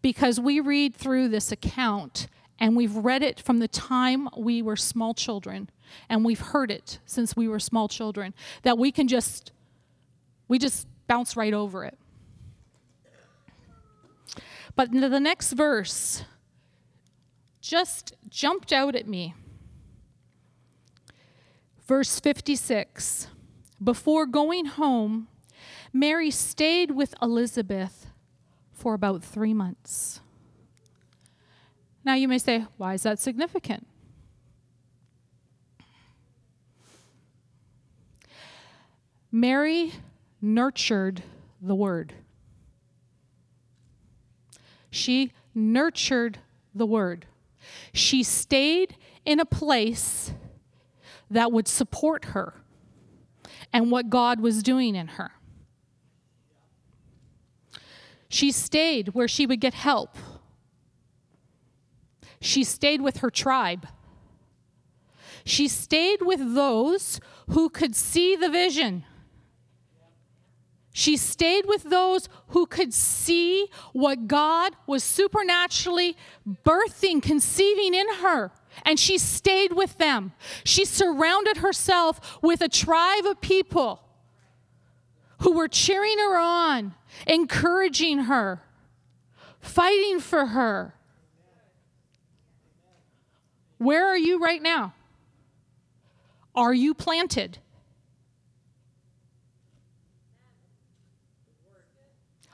because 0.01 0.39
we 0.39 0.59
read 0.59 0.95
through 0.95 1.29
this 1.29 1.51
account 1.51 2.27
and 2.59 2.75
we've 2.75 2.95
read 2.95 3.23
it 3.23 3.39
from 3.39 3.59
the 3.59 3.67
time 3.67 4.27
we 4.35 4.61
were 4.61 4.75
small 4.75 5.13
children 5.13 5.69
and 6.09 6.25
we've 6.25 6.39
heard 6.39 6.69
it 6.69 6.99
since 7.05 7.35
we 7.35 7.47
were 7.47 7.59
small 7.59 7.87
children 7.87 8.33
that 8.63 8.77
we 8.77 8.91
can 8.91 9.07
just 9.07 9.51
we 10.49 10.57
just 10.59 10.87
bounce 11.07 11.35
right 11.35 11.53
over 11.53 11.85
it. 11.85 11.97
But 14.75 14.91
the 14.91 15.19
next 15.19 15.53
verse 15.53 16.23
just 17.61 18.13
jumped 18.29 18.71
out 18.71 18.95
at 18.95 19.07
me. 19.07 19.33
Verse 21.85 22.19
56 22.19 23.27
before 23.81 24.25
going 24.25 24.65
home 24.65 25.27
Mary 25.93 26.31
stayed 26.31 26.91
with 26.91 27.13
Elizabeth 27.21 28.07
for 28.71 28.93
about 28.93 29.23
three 29.23 29.53
months. 29.53 30.21
Now 32.03 32.13
you 32.13 32.27
may 32.27 32.37
say, 32.37 32.65
why 32.77 32.93
is 32.93 33.03
that 33.03 33.19
significant? 33.19 33.87
Mary 39.31 39.93
nurtured 40.41 41.23
the 41.61 41.75
word. 41.75 42.13
She 44.89 45.33
nurtured 45.53 46.39
the 46.73 46.85
word. 46.85 47.25
She 47.91 48.23
stayed 48.23 48.95
in 49.25 49.39
a 49.39 49.45
place 49.45 50.31
that 51.29 51.51
would 51.51 51.67
support 51.67 52.25
her 52.25 52.53
and 53.73 53.91
what 53.91 54.09
God 54.09 54.39
was 54.39 54.63
doing 54.63 54.95
in 54.95 55.07
her. 55.09 55.31
She 58.29 58.51
stayed 58.51 59.09
where 59.09 59.27
she 59.27 59.45
would 59.45 59.61
get 59.61 59.73
help. 59.73 60.15
She 62.39 62.63
stayed 62.63 63.01
with 63.01 63.17
her 63.17 63.29
tribe. 63.29 63.87
She 65.43 65.67
stayed 65.67 66.21
with 66.21 66.55
those 66.55 67.19
who 67.49 67.69
could 67.69 67.95
see 67.95 68.35
the 68.35 68.49
vision. 68.49 69.05
She 70.91 71.15
stayed 71.15 71.65
with 71.67 71.83
those 71.83 72.27
who 72.47 72.65
could 72.65 72.93
see 72.93 73.67
what 73.93 74.27
God 74.27 74.75
was 74.87 75.03
supernaturally 75.03 76.17
birthing, 76.65 77.21
conceiving 77.21 77.93
in 77.93 78.15
her. 78.15 78.51
And 78.83 78.99
she 78.99 79.17
stayed 79.17 79.73
with 79.73 79.97
them. 79.99 80.33
She 80.63 80.85
surrounded 80.85 81.57
herself 81.57 82.39
with 82.41 82.61
a 82.61 82.67
tribe 82.67 83.25
of 83.25 83.39
people 83.41 84.06
who 85.39 85.53
were 85.53 85.67
cheering 85.67 86.17
her 86.17 86.37
on, 86.37 86.93
encouraging 87.25 88.19
her, 88.19 88.61
fighting 89.59 90.19
for 90.19 90.47
her. 90.47 90.93
Where 93.77 94.07
are 94.07 94.17
you 94.17 94.39
right 94.39 94.61
now? 94.61 94.93
Are 96.55 96.73
you 96.73 96.93
planted? 96.93 97.59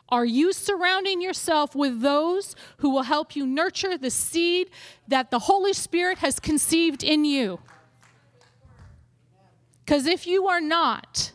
Are 0.09 0.25
you 0.25 0.53
surrounding 0.53 1.21
yourself 1.21 1.73
with 1.73 2.01
those 2.01 2.55
who 2.77 2.91
will 2.91 3.03
help 3.03 3.35
you 3.35 3.47
nurture 3.47 3.97
the 3.97 4.11
seed 4.11 4.69
that 5.07 5.31
the 5.31 5.39
Holy 5.39 5.73
Spirit 5.73 6.19
has 6.19 6.39
conceived 6.39 7.03
in 7.03 7.25
you? 7.25 7.59
Because 9.83 10.05
if 10.05 10.27
you 10.27 10.47
are 10.47 10.61
not, 10.61 11.32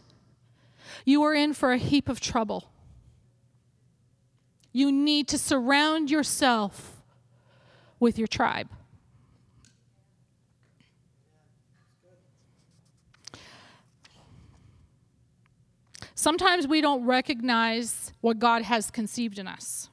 you 1.08 1.22
are 1.22 1.32
in 1.32 1.54
for 1.54 1.72
a 1.72 1.78
heap 1.78 2.10
of 2.10 2.20
trouble. 2.20 2.70
You 4.72 4.92
need 4.92 5.26
to 5.28 5.38
surround 5.38 6.10
yourself 6.10 7.02
with 7.98 8.18
your 8.18 8.26
tribe. 8.26 8.68
Sometimes 16.14 16.68
we 16.68 16.82
don't 16.82 17.06
recognize 17.06 18.12
what 18.20 18.38
God 18.38 18.62
has 18.62 18.90
conceived 18.90 19.38
in 19.38 19.46
us. 19.46 19.88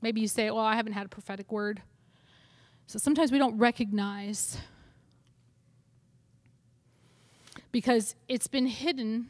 Maybe 0.00 0.22
you 0.22 0.28
say, 0.28 0.50
well, 0.50 0.64
I 0.64 0.76
haven't 0.76 0.94
had 0.94 1.04
a 1.04 1.10
prophetic 1.10 1.52
word. 1.52 1.82
So 2.86 2.98
sometimes 2.98 3.30
we 3.30 3.36
don't 3.38 3.58
recognize 3.58 4.56
because 7.76 8.14
it's 8.26 8.46
been 8.46 8.64
hidden 8.64 9.28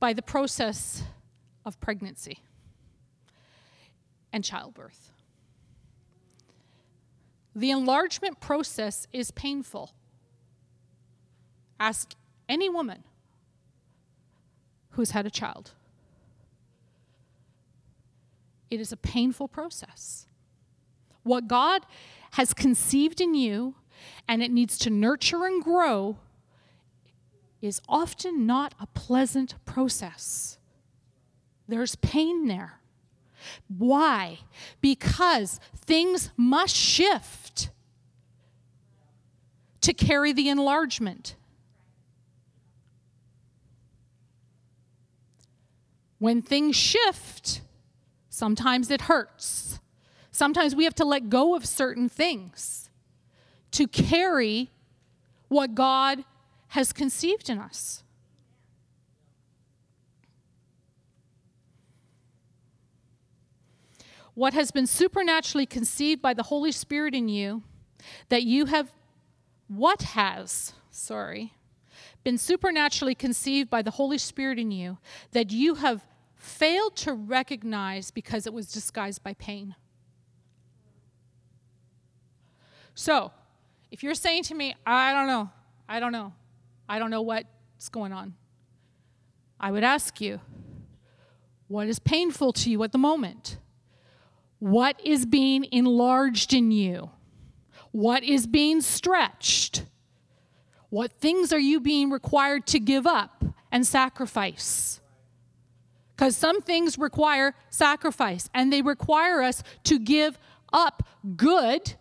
by 0.00 0.14
the 0.14 0.22
process 0.22 1.02
of 1.62 1.78
pregnancy 1.78 2.38
and 4.32 4.42
childbirth. 4.42 5.10
The 7.54 7.70
enlargement 7.70 8.40
process 8.40 9.06
is 9.12 9.30
painful. 9.30 9.92
Ask 11.78 12.14
any 12.48 12.70
woman 12.70 13.04
who's 14.92 15.10
had 15.10 15.26
a 15.26 15.30
child. 15.30 15.72
It 18.70 18.80
is 18.80 18.90
a 18.90 18.96
painful 18.96 19.48
process. 19.48 20.24
What 21.24 21.46
God 21.46 21.82
has 22.30 22.54
conceived 22.54 23.20
in 23.20 23.34
you 23.34 23.74
and 24.26 24.42
it 24.42 24.50
needs 24.50 24.78
to 24.78 24.88
nurture 24.88 25.44
and 25.44 25.62
grow 25.62 26.16
is 27.62 27.80
often 27.88 28.44
not 28.44 28.74
a 28.80 28.86
pleasant 28.88 29.54
process. 29.64 30.58
There's 31.68 31.94
pain 31.96 32.48
there. 32.48 32.80
Why? 33.68 34.40
Because 34.80 35.60
things 35.74 36.30
must 36.36 36.74
shift 36.74 37.70
to 39.80 39.94
carry 39.94 40.32
the 40.32 40.48
enlargement. 40.48 41.36
When 46.18 46.42
things 46.42 46.76
shift, 46.76 47.62
sometimes 48.28 48.90
it 48.90 49.02
hurts. 49.02 49.80
Sometimes 50.30 50.74
we 50.74 50.84
have 50.84 50.94
to 50.96 51.04
let 51.04 51.28
go 51.28 51.54
of 51.54 51.66
certain 51.66 52.08
things 52.08 52.90
to 53.72 53.86
carry 53.88 54.70
what 55.48 55.74
God 55.74 56.24
has 56.72 56.90
conceived 56.90 57.50
in 57.50 57.58
us. 57.58 58.02
What 64.32 64.54
has 64.54 64.70
been 64.70 64.86
supernaturally 64.86 65.66
conceived 65.66 66.22
by 66.22 66.32
the 66.32 66.44
Holy 66.44 66.72
Spirit 66.72 67.14
in 67.14 67.28
you, 67.28 67.62
that 68.30 68.44
you 68.44 68.64
have, 68.64 68.90
what 69.68 70.00
has, 70.00 70.72
sorry, 70.90 71.52
been 72.24 72.38
supernaturally 72.38 73.14
conceived 73.14 73.68
by 73.68 73.82
the 73.82 73.90
Holy 73.90 74.16
Spirit 74.16 74.58
in 74.58 74.70
you, 74.70 74.96
that 75.32 75.50
you 75.50 75.74
have 75.74 76.06
failed 76.36 76.96
to 76.96 77.12
recognize 77.12 78.10
because 78.10 78.46
it 78.46 78.54
was 78.54 78.72
disguised 78.72 79.22
by 79.22 79.34
pain. 79.34 79.74
So, 82.94 83.30
if 83.90 84.02
you're 84.02 84.14
saying 84.14 84.44
to 84.44 84.54
me, 84.54 84.74
I 84.86 85.12
don't 85.12 85.26
know, 85.26 85.50
I 85.86 86.00
don't 86.00 86.12
know, 86.12 86.32
I 86.92 86.98
don't 86.98 87.10
know 87.10 87.22
what's 87.22 87.88
going 87.90 88.12
on, 88.12 88.34
I 89.58 89.70
would 89.70 89.82
ask 89.82 90.20
you, 90.20 90.42
what 91.66 91.88
is 91.88 91.98
painful 91.98 92.52
to 92.52 92.70
you 92.70 92.82
at 92.82 92.92
the 92.92 92.98
moment? 92.98 93.56
What 94.58 95.00
is 95.02 95.24
being 95.24 95.64
enlarged 95.72 96.52
in 96.52 96.70
you? 96.70 97.08
What 97.92 98.22
is 98.22 98.46
being 98.46 98.82
stretched? 98.82 99.86
What 100.90 101.14
things 101.14 101.50
are 101.50 101.58
you 101.58 101.80
being 101.80 102.10
required 102.10 102.66
to 102.66 102.78
give 102.78 103.06
up 103.06 103.42
and 103.70 103.86
sacrifice? 103.86 105.00
Because 106.14 106.36
some 106.36 106.60
things 106.60 106.98
require 106.98 107.54
sacrifice 107.70 108.50
and 108.52 108.70
they 108.70 108.82
require 108.82 109.40
us 109.40 109.62
to 109.84 109.98
give 109.98 110.38
up 110.74 111.08
good. 111.36 111.94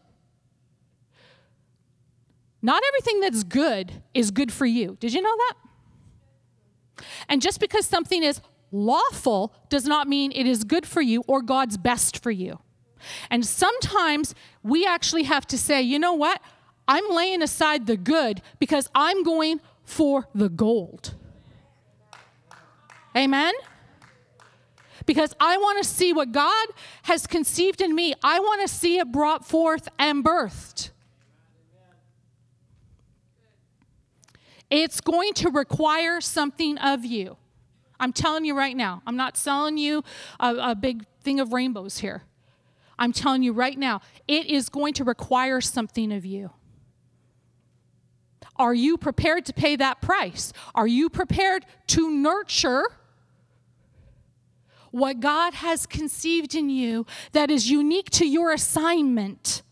Not 2.61 2.81
everything 2.87 3.21
that's 3.21 3.43
good 3.43 3.91
is 4.13 4.31
good 4.31 4.51
for 4.51 4.65
you. 4.65 4.97
Did 4.99 5.13
you 5.13 5.21
know 5.21 5.35
that? 5.35 7.05
And 7.27 7.41
just 7.41 7.59
because 7.59 7.85
something 7.85 8.23
is 8.23 8.41
lawful 8.71 9.53
does 9.69 9.85
not 9.85 10.07
mean 10.07 10.31
it 10.31 10.45
is 10.45 10.63
good 10.63 10.85
for 10.85 11.01
you 11.01 11.23
or 11.27 11.41
God's 11.41 11.77
best 11.77 12.21
for 12.21 12.31
you. 12.31 12.59
And 13.29 13.45
sometimes 13.45 14.35
we 14.61 14.85
actually 14.85 15.23
have 15.23 15.47
to 15.47 15.57
say, 15.57 15.81
you 15.81 15.97
know 15.97 16.13
what? 16.13 16.39
I'm 16.87 17.09
laying 17.09 17.41
aside 17.41 17.87
the 17.87 17.97
good 17.97 18.41
because 18.59 18.89
I'm 18.93 19.23
going 19.23 19.59
for 19.83 20.27
the 20.35 20.49
gold. 20.49 21.15
Amen? 23.15 23.53
because 25.05 25.33
I 25.39 25.57
want 25.57 25.83
to 25.83 25.89
see 25.89 26.13
what 26.13 26.31
God 26.31 26.67
has 27.03 27.27
conceived 27.27 27.81
in 27.81 27.93
me. 27.93 28.13
I 28.23 28.39
want 28.39 28.61
to 28.61 28.67
see 28.67 28.97
it 28.97 29.11
brought 29.11 29.45
forth 29.45 29.87
and 29.99 30.23
birthed. 30.23 30.91
It's 34.71 35.01
going 35.01 35.33
to 35.35 35.49
require 35.49 36.21
something 36.21 36.77
of 36.77 37.03
you. 37.03 37.35
I'm 37.99 38.13
telling 38.13 38.45
you 38.45 38.57
right 38.57 38.75
now. 38.75 39.03
I'm 39.05 39.17
not 39.17 39.37
selling 39.37 39.77
you 39.77 40.03
a, 40.39 40.55
a, 40.55 40.75
big 40.75 41.05
thing 41.23 41.39
of 41.39 41.53
rainbows 41.53 41.99
here. 41.99 42.23
I'm 42.97 43.11
telling 43.11 43.43
you 43.43 43.51
right 43.51 43.77
now, 43.77 44.01
it 44.27 44.47
is 44.47 44.69
going 44.69 44.93
to 44.95 45.03
require 45.03 45.61
something 45.61 46.11
of 46.11 46.25
you. 46.25 46.51
Are 48.55 48.73
you 48.73 48.97
prepared 48.97 49.45
to 49.47 49.53
pay 49.53 49.75
that 49.75 50.01
price? 50.01 50.53
Are 50.73 50.87
you 50.87 51.09
prepared 51.09 51.65
to 51.87 52.09
nurture 52.09 52.85
what 54.91 55.19
God 55.19 55.53
has 55.55 55.85
conceived 55.85 56.55
in 56.55 56.69
you 56.69 57.05
that 57.33 57.51
is 57.51 57.69
unique 57.69 58.09
to 58.11 58.27
your 58.27 58.51
assignment? 58.51 59.63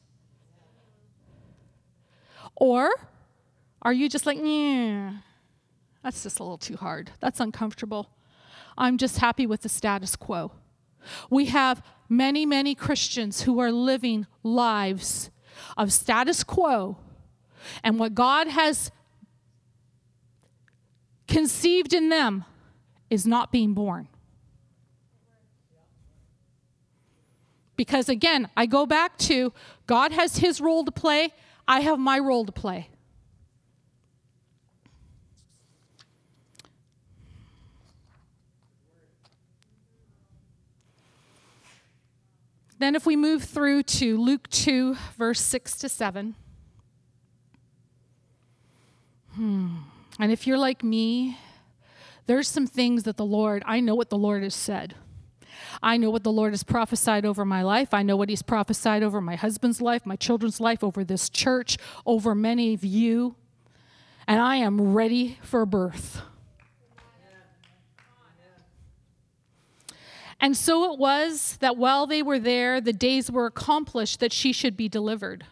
Or 2.56 2.92
are 3.82 3.94
you 3.94 4.10
just 4.10 4.26
like, 4.26 4.38
yeah, 4.42 5.14
that's 6.04 6.24
just 6.24 6.40
a 6.40 6.44
little 6.44 6.58
too 6.58 6.76
hard. 6.76 7.12
That's 7.20 7.40
uncomfortable. 7.40 8.10
I'm 8.78 8.98
just 8.98 9.18
happy 9.18 9.46
with 9.46 9.62
the 9.62 9.70
status 9.70 10.16
quo. 10.16 10.52
We 11.30 11.46
have 11.46 11.84
many, 12.08 12.46
many 12.46 12.76
Christians 12.76 13.44
who 13.44 13.60
are 13.60 13.72
living 13.72 14.28
lives 14.44 15.30
of 15.78 15.92
status 15.92 16.44
quo 16.44 16.98
and 17.84 18.00
what 18.00 18.16
God 18.16 18.48
has 18.48 18.92
conceived 21.28 21.94
in 21.94 22.10
them 22.10 22.46
is 23.10 23.26
not 23.26 23.52
being 23.52 23.74
born. 23.74 24.08
Because 27.76 28.10
again, 28.10 28.50
I 28.58 28.66
go 28.66 28.86
back 28.86 29.18
to 29.20 29.54
God 29.88 30.12
has 30.12 30.38
his 30.38 30.60
role 30.60 30.84
to 30.84 30.92
play, 30.92 31.34
I 31.68 31.82
have 31.82 32.00
my 32.00 32.20
role 32.20 32.46
to 32.46 32.52
play. 32.52 32.90
Then, 42.80 42.96
if 42.96 43.06
we 43.06 43.16
move 43.16 43.44
through 43.44 43.84
to 43.84 44.18
Luke 44.18 44.50
2, 44.50 44.96
verse 45.18 45.42
6 45.42 45.78
to 45.80 45.90
7. 45.90 46.36
Hmm. 49.36 49.76
And 50.18 50.32
if 50.32 50.48
you're 50.48 50.58
like 50.58 50.84
me, 50.84 51.38
there's 52.26 52.48
some 52.48 52.68
things 52.68 53.04
that 53.04 53.18
the 53.18 53.26
Lord, 53.26 53.64
I 53.66 53.80
know 53.80 53.96
what 53.96 54.10
the 54.10 54.18
Lord 54.18 54.44
has 54.44 54.56
said. 54.56 54.96
I 55.82 55.98
know 55.98 56.10
what 56.10 56.24
the 56.24 56.32
Lord 56.32 56.54
has 56.54 56.64
prophesied 56.64 57.26
over 57.26 57.44
my 57.44 57.64
life. 57.64 57.94
I 57.94 58.02
know 58.02 58.16
what 58.16 58.30
He's 58.30 58.42
prophesied 58.42 59.04
over 59.04 59.20
my 59.20 59.36
husband's 59.36 59.82
life, 59.82 60.06
my 60.06 60.16
children's 60.16 60.60
life, 60.60 60.84
over 60.84 61.04
this 61.04 61.30
church, 61.30 61.78
over 62.06 62.34
many 62.34 62.74
of 62.74 62.84
you. 62.84 63.36
And 64.28 64.42
I 64.42 64.58
am 64.58 64.94
ready 64.94 65.38
for 65.42 65.66
birth. 65.66 66.22
And 70.42 70.56
so 70.56 70.94
it 70.94 71.00
was 71.00 71.58
that 71.58 71.76
while 71.78 72.08
they 72.08 72.24
were 72.24 72.40
there, 72.40 72.80
the 72.80 72.94
days 72.94 73.30
were 73.30 73.46
accomplished 73.46 74.20
that 74.22 74.32
she 74.32 74.54
should 74.54 74.78
be 74.78 74.88
delivered. 74.88 75.46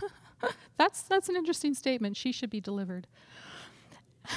that's, 0.78 1.02
that's 1.02 1.28
an 1.28 1.36
interesting 1.36 1.74
statement. 1.74 2.16
She 2.16 2.32
should 2.32 2.50
be 2.50 2.60
delivered. 2.60 3.06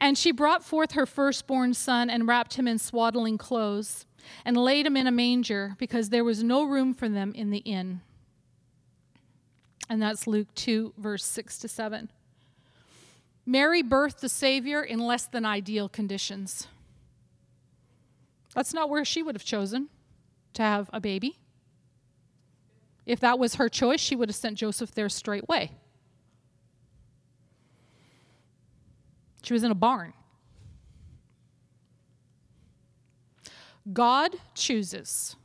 And 0.00 0.18
she 0.18 0.30
brought 0.30 0.64
forth 0.64 0.92
her 0.92 1.06
firstborn 1.06 1.74
son 1.74 2.10
and 2.10 2.28
wrapped 2.28 2.54
him 2.54 2.68
in 2.68 2.78
swaddling 2.78 3.38
clothes 3.38 4.04
and 4.44 4.56
laid 4.56 4.86
him 4.86 4.96
in 4.96 5.06
a 5.06 5.12
manger 5.12 5.74
because 5.78 6.10
there 6.10 6.24
was 6.24 6.42
no 6.42 6.64
room 6.64 6.92
for 6.92 7.08
them 7.08 7.32
in 7.34 7.50
the 7.50 7.58
inn. 7.58 8.00
And 9.88 10.02
that's 10.02 10.26
Luke 10.26 10.52
2, 10.54 10.94
verse 10.98 11.24
6 11.24 11.58
to 11.58 11.68
7. 11.68 12.10
Mary 13.46 13.82
birthed 13.82 14.18
the 14.18 14.28
Savior 14.28 14.82
in 14.82 14.98
less 14.98 15.26
than 15.26 15.44
ideal 15.46 15.88
conditions. 15.88 16.66
That's 18.56 18.72
not 18.72 18.88
where 18.88 19.04
she 19.04 19.22
would 19.22 19.34
have 19.34 19.44
chosen 19.44 19.90
to 20.54 20.62
have 20.62 20.88
a 20.90 20.98
baby. 20.98 21.38
If 23.04 23.20
that 23.20 23.38
was 23.38 23.56
her 23.56 23.68
choice, 23.68 24.00
she 24.00 24.16
would 24.16 24.30
have 24.30 24.36
sent 24.36 24.56
Joseph 24.56 24.92
there 24.92 25.10
straightway. 25.10 25.72
She 29.42 29.52
was 29.52 29.62
in 29.62 29.70
a 29.70 29.74
barn. 29.74 30.14
God 33.92 34.36
chooses. 34.54 35.36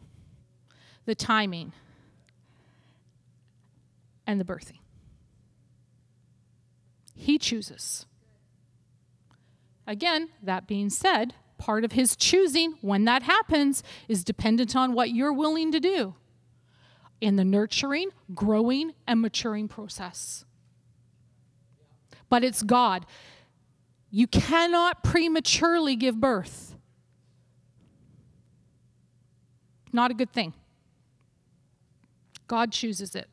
the 1.05 1.15
timing, 1.15 1.73
and 4.25 4.39
the 4.39 4.45
birthing. 4.45 4.79
He 7.15 7.37
chooses. 7.37 8.05
Again, 9.87 10.29
that 10.41 10.67
being 10.67 10.89
said, 10.89 11.33
part 11.61 11.85
of 11.85 11.91
his 11.91 12.15
choosing 12.15 12.73
when 12.81 13.05
that 13.05 13.21
happens 13.21 13.83
is 14.07 14.23
dependent 14.23 14.75
on 14.75 14.93
what 14.93 15.11
you're 15.11 15.31
willing 15.31 15.71
to 15.71 15.79
do 15.79 16.15
in 17.21 17.35
the 17.35 17.45
nurturing, 17.45 18.09
growing, 18.33 18.93
and 19.05 19.21
maturing 19.21 19.67
process. 19.67 20.43
But 22.29 22.43
it's 22.43 22.63
God. 22.63 23.05
You 24.09 24.25
cannot 24.25 25.03
prematurely 25.03 25.95
give 25.95 26.19
birth. 26.19 26.75
Not 29.93 30.09
a 30.09 30.15
good 30.15 30.33
thing. 30.33 30.53
God 32.47 32.71
chooses 32.71 33.13
it. 33.13 33.29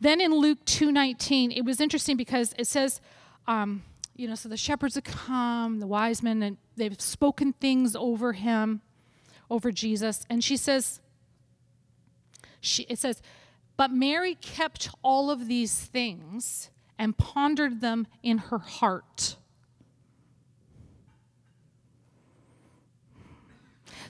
Then 0.00 0.20
in 0.20 0.32
Luke 0.32 0.64
2:19, 0.64 1.50
it 1.50 1.62
was 1.62 1.80
interesting 1.80 2.16
because 2.16 2.54
it 2.56 2.68
says, 2.68 3.00
um, 3.48 3.82
you 4.16 4.28
know, 4.28 4.34
so 4.34 4.48
the 4.48 4.56
shepherds 4.56 4.94
have 4.94 5.04
come, 5.04 5.80
the 5.80 5.86
wise 5.86 6.22
men, 6.22 6.42
and 6.42 6.56
they've 6.76 7.00
spoken 7.00 7.52
things 7.52 7.96
over 7.96 8.32
him, 8.32 8.80
over 9.50 9.72
Jesus. 9.72 10.24
And 10.30 10.42
she 10.42 10.56
says, 10.56 11.00
she, 12.60 12.84
it 12.84 12.98
says, 12.98 13.20
but 13.76 13.90
Mary 13.90 14.36
kept 14.36 14.90
all 15.02 15.30
of 15.30 15.48
these 15.48 15.74
things 15.74 16.70
and 16.98 17.18
pondered 17.18 17.80
them 17.80 18.06
in 18.22 18.38
her 18.38 18.58
heart. 18.58 19.36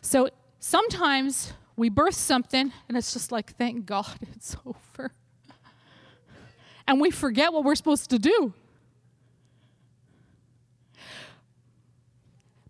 So 0.02 0.28
sometimes 0.59 1.55
we 1.76 1.88
birth 1.88 2.14
something 2.14 2.72
and 2.88 2.96
it's 2.96 3.14
just 3.14 3.32
like, 3.32 3.57
thank 3.57 3.86
God 3.86 4.18
it's 4.34 4.55
over. 4.66 5.12
And 6.86 7.00
we 7.00 7.11
forget 7.11 7.55
what 7.55 7.64
we're 7.64 7.74
supposed 7.74 8.11
to 8.11 8.18
do. 8.18 8.52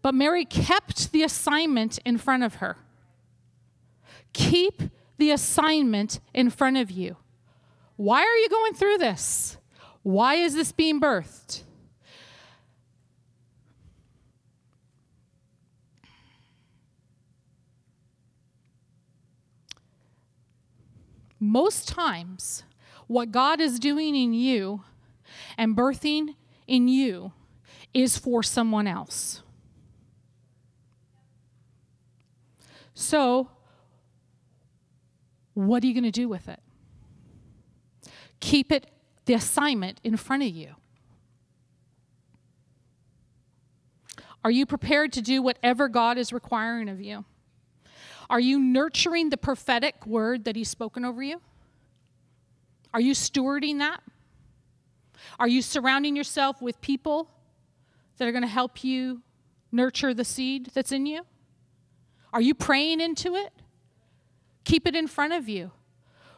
But 0.05 0.15
Mary 0.15 0.45
kept 0.45 1.13
the 1.13 1.23
assignment 1.23 1.99
in 2.05 2.19
front 2.19 2.43
of 2.43 2.57
her. 2.57 2.77
Keep 4.35 4.83
the 5.17 5.31
assignment 5.31 6.21
in 6.35 6.51
front 6.51 6.77
of 6.77 6.91
you. 6.91 7.17
Why 7.97 8.21
are 8.21 8.37
you 8.37 8.51
going 8.51 8.75
through 8.75 8.99
this? 8.99 9.57
Why 10.03 10.35
is 10.35 10.55
this 10.55 10.73
being 10.73 11.01
birthed? 11.01 11.63
Most 21.41 21.89
times, 21.89 22.65
what 23.07 23.33
God 23.33 23.59
is 23.59 23.81
doing 23.81 24.15
in 24.15 24.35
you 24.35 24.83
and 25.57 25.75
birthing 25.75 26.35
in 26.67 26.89
you 26.89 27.33
is 27.95 28.19
for 28.19 28.43
someone 28.43 28.87
else. 28.87 29.41
So, 32.95 33.49
what 35.55 35.83
are 35.83 35.87
you 35.87 35.95
going 35.95 36.05
to 36.05 36.11
do 36.11 36.29
with 36.29 36.49
it? 36.49 36.61
Keep 38.41 38.73
it, 38.73 38.91
the 39.27 39.35
assignment, 39.35 40.01
in 40.05 40.17
front 40.17 40.43
of 40.43 40.49
you. 40.49 40.75
Are 44.45 44.51
you 44.51 44.67
prepared 44.67 45.13
to 45.15 45.23
do 45.23 45.43
whatever 45.43 45.89
God 45.89 46.19
is 46.19 46.33
requiring 46.33 46.89
of 46.89 47.01
you? 47.01 47.25
Are 48.29 48.41
you 48.41 48.59
nurturing 48.59 49.31
the 49.31 49.37
prophetic 49.37 50.07
word 50.07 50.45
that 50.45 50.55
He's 50.57 50.69
spoken 50.69 51.05
over 51.05 51.23
you? 51.23 51.41
Are 52.93 53.01
you 53.01 53.15
stewarding 53.15 53.79
that? 53.79 54.01
Are 55.39 55.49
you 55.49 55.63
surrounding 55.63 56.15
yourself 56.15 56.63
with 56.63 56.81
people 56.81 57.29
that 58.19 58.29
are 58.29 58.33
going 58.33 58.43
to 58.43 58.49
help 58.49 58.85
you 58.85 59.23
nurture 59.73 60.15
the 60.15 60.25
seed 60.25 60.71
that's 60.75 60.93
in 60.93 61.07
you? 61.07 61.25
Are 62.35 62.43
you 62.43 62.53
praying 62.53 63.01
into 63.01 63.37
it? 63.37 63.53
Keep 64.64 64.89
it 64.89 64.97
in 64.97 65.07
front 65.07 65.32
of 65.32 65.49
you. 65.49 65.70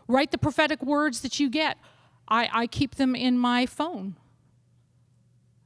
Write 0.06 0.30
the 0.30 0.38
prophetic 0.38 0.82
words 0.82 1.22
that 1.22 1.40
you 1.40 1.48
get. 1.48 1.78
I, 2.28 2.50
I 2.52 2.66
keep 2.66 2.96
them 2.96 3.16
in 3.16 3.38
my 3.38 3.64
phone, 3.64 4.16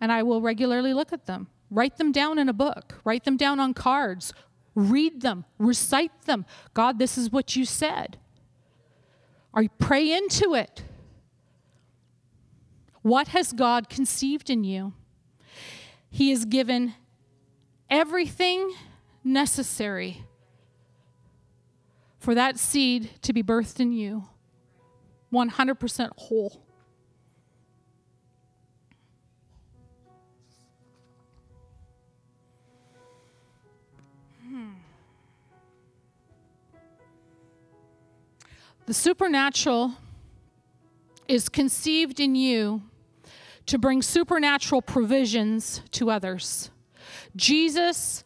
and 0.01 0.13
I 0.13 0.23
will 0.23 0.41
regularly 0.41 0.95
look 0.95 1.13
at 1.13 1.27
them. 1.27 1.49
Write 1.69 1.97
them 1.99 2.13
down 2.13 2.39
in 2.39 2.49
a 2.49 2.53
book, 2.53 3.01
write 3.05 3.25
them 3.25 3.37
down 3.37 3.59
on 3.59 3.75
cards, 3.75 4.33
read 4.75 5.21
them, 5.21 5.45
recite 5.59 6.23
them. 6.23 6.47
God, 6.75 6.99
this 6.99 7.19
is 7.19 7.31
what 7.31 7.57
you 7.57 7.65
said. 7.65 8.17
Or 9.53 9.65
pray 9.79 10.13
into 10.13 10.55
it. 10.55 10.85
What 13.03 13.29
has 13.29 13.53
God 13.53 13.89
conceived 13.89 14.49
in 14.49 14.63
you? 14.63 14.93
He 16.09 16.31
has 16.31 16.45
given 16.45 16.95
everything 17.89 18.75
necessary 19.25 20.25
for 22.19 22.35
that 22.35 22.59
seed 22.59 23.11
to 23.23 23.33
be 23.33 23.43
birthed 23.43 23.81
in 23.81 23.93
you 23.93 24.25
100% 25.33 26.11
whole. 26.17 26.63
Hmm. 34.47 34.71
The 38.87 38.95
supernatural 38.95 39.93
is 41.29 41.49
conceived 41.49 42.19
in 42.19 42.35
you 42.35 42.83
to 43.67 43.79
bring 43.79 44.03
supernatural 44.03 44.83
provisions 44.83 45.81
to 45.93 46.11
others. 46.11 46.71
Jesus 47.37 48.25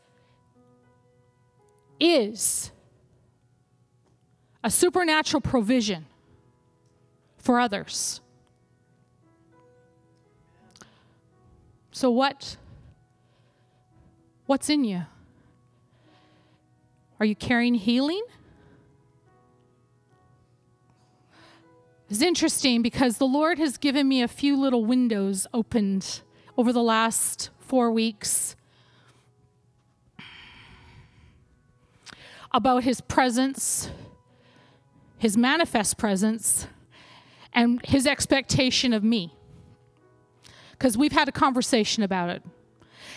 is 2.04 2.70
a 4.62 4.70
supernatural 4.70 5.40
provision 5.40 6.06
for 7.38 7.58
others. 7.58 8.20
So 11.92 12.10
what 12.10 12.56
what's 14.46 14.68
in 14.68 14.84
you? 14.84 15.06
Are 17.18 17.26
you 17.26 17.34
carrying 17.34 17.74
healing? 17.74 18.22
It's 22.10 22.20
interesting 22.20 22.82
because 22.82 23.16
the 23.16 23.26
Lord 23.26 23.58
has 23.58 23.78
given 23.78 24.06
me 24.06 24.22
a 24.22 24.28
few 24.28 24.60
little 24.60 24.84
windows 24.84 25.46
opened 25.54 26.20
over 26.56 26.72
the 26.72 26.82
last 26.82 27.50
4 27.60 27.90
weeks 27.90 28.56
about 32.54 32.84
his 32.84 33.02
presence 33.02 33.90
his 35.24 35.38
manifest 35.38 35.96
presence, 35.96 36.66
and 37.54 37.80
his 37.82 38.06
expectation 38.06 38.92
of 38.92 39.02
me. 39.02 39.32
Because 40.72 40.98
we've 40.98 41.12
had 41.12 41.28
a 41.28 41.32
conversation 41.32 42.02
about 42.02 42.28
it. 42.28 42.42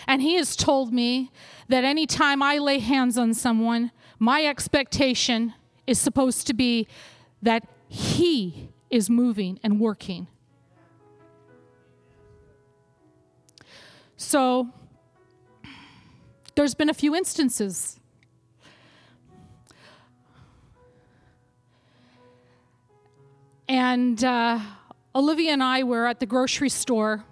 And 0.07 0.21
he 0.21 0.35
has 0.35 0.55
told 0.55 0.93
me 0.93 1.33
that 1.67 1.83
anytime 1.83 2.41
I 2.41 2.59
lay 2.59 2.79
hands 2.79 3.17
on 3.17 3.33
someone, 3.33 3.91
my 4.19 4.45
expectation 4.45 5.53
is 5.85 5.99
supposed 5.99 6.47
to 6.47 6.53
be 6.53 6.87
that 7.41 7.67
he 7.89 8.69
is 8.89 9.09
moving 9.09 9.59
and 9.61 9.77
working. 9.77 10.27
So 14.15 14.69
there's 16.55 16.73
been 16.73 16.89
a 16.89 16.93
few 16.93 17.13
instances 17.13 17.96
And 23.69 24.23
uh, 24.23 24.59
Olivia 25.13 25.51
and 25.51 25.61
I 25.61 25.83
were 25.83 26.07
at 26.07 26.19
the 26.19 26.25
grocery 26.25 26.69
store 26.69 27.25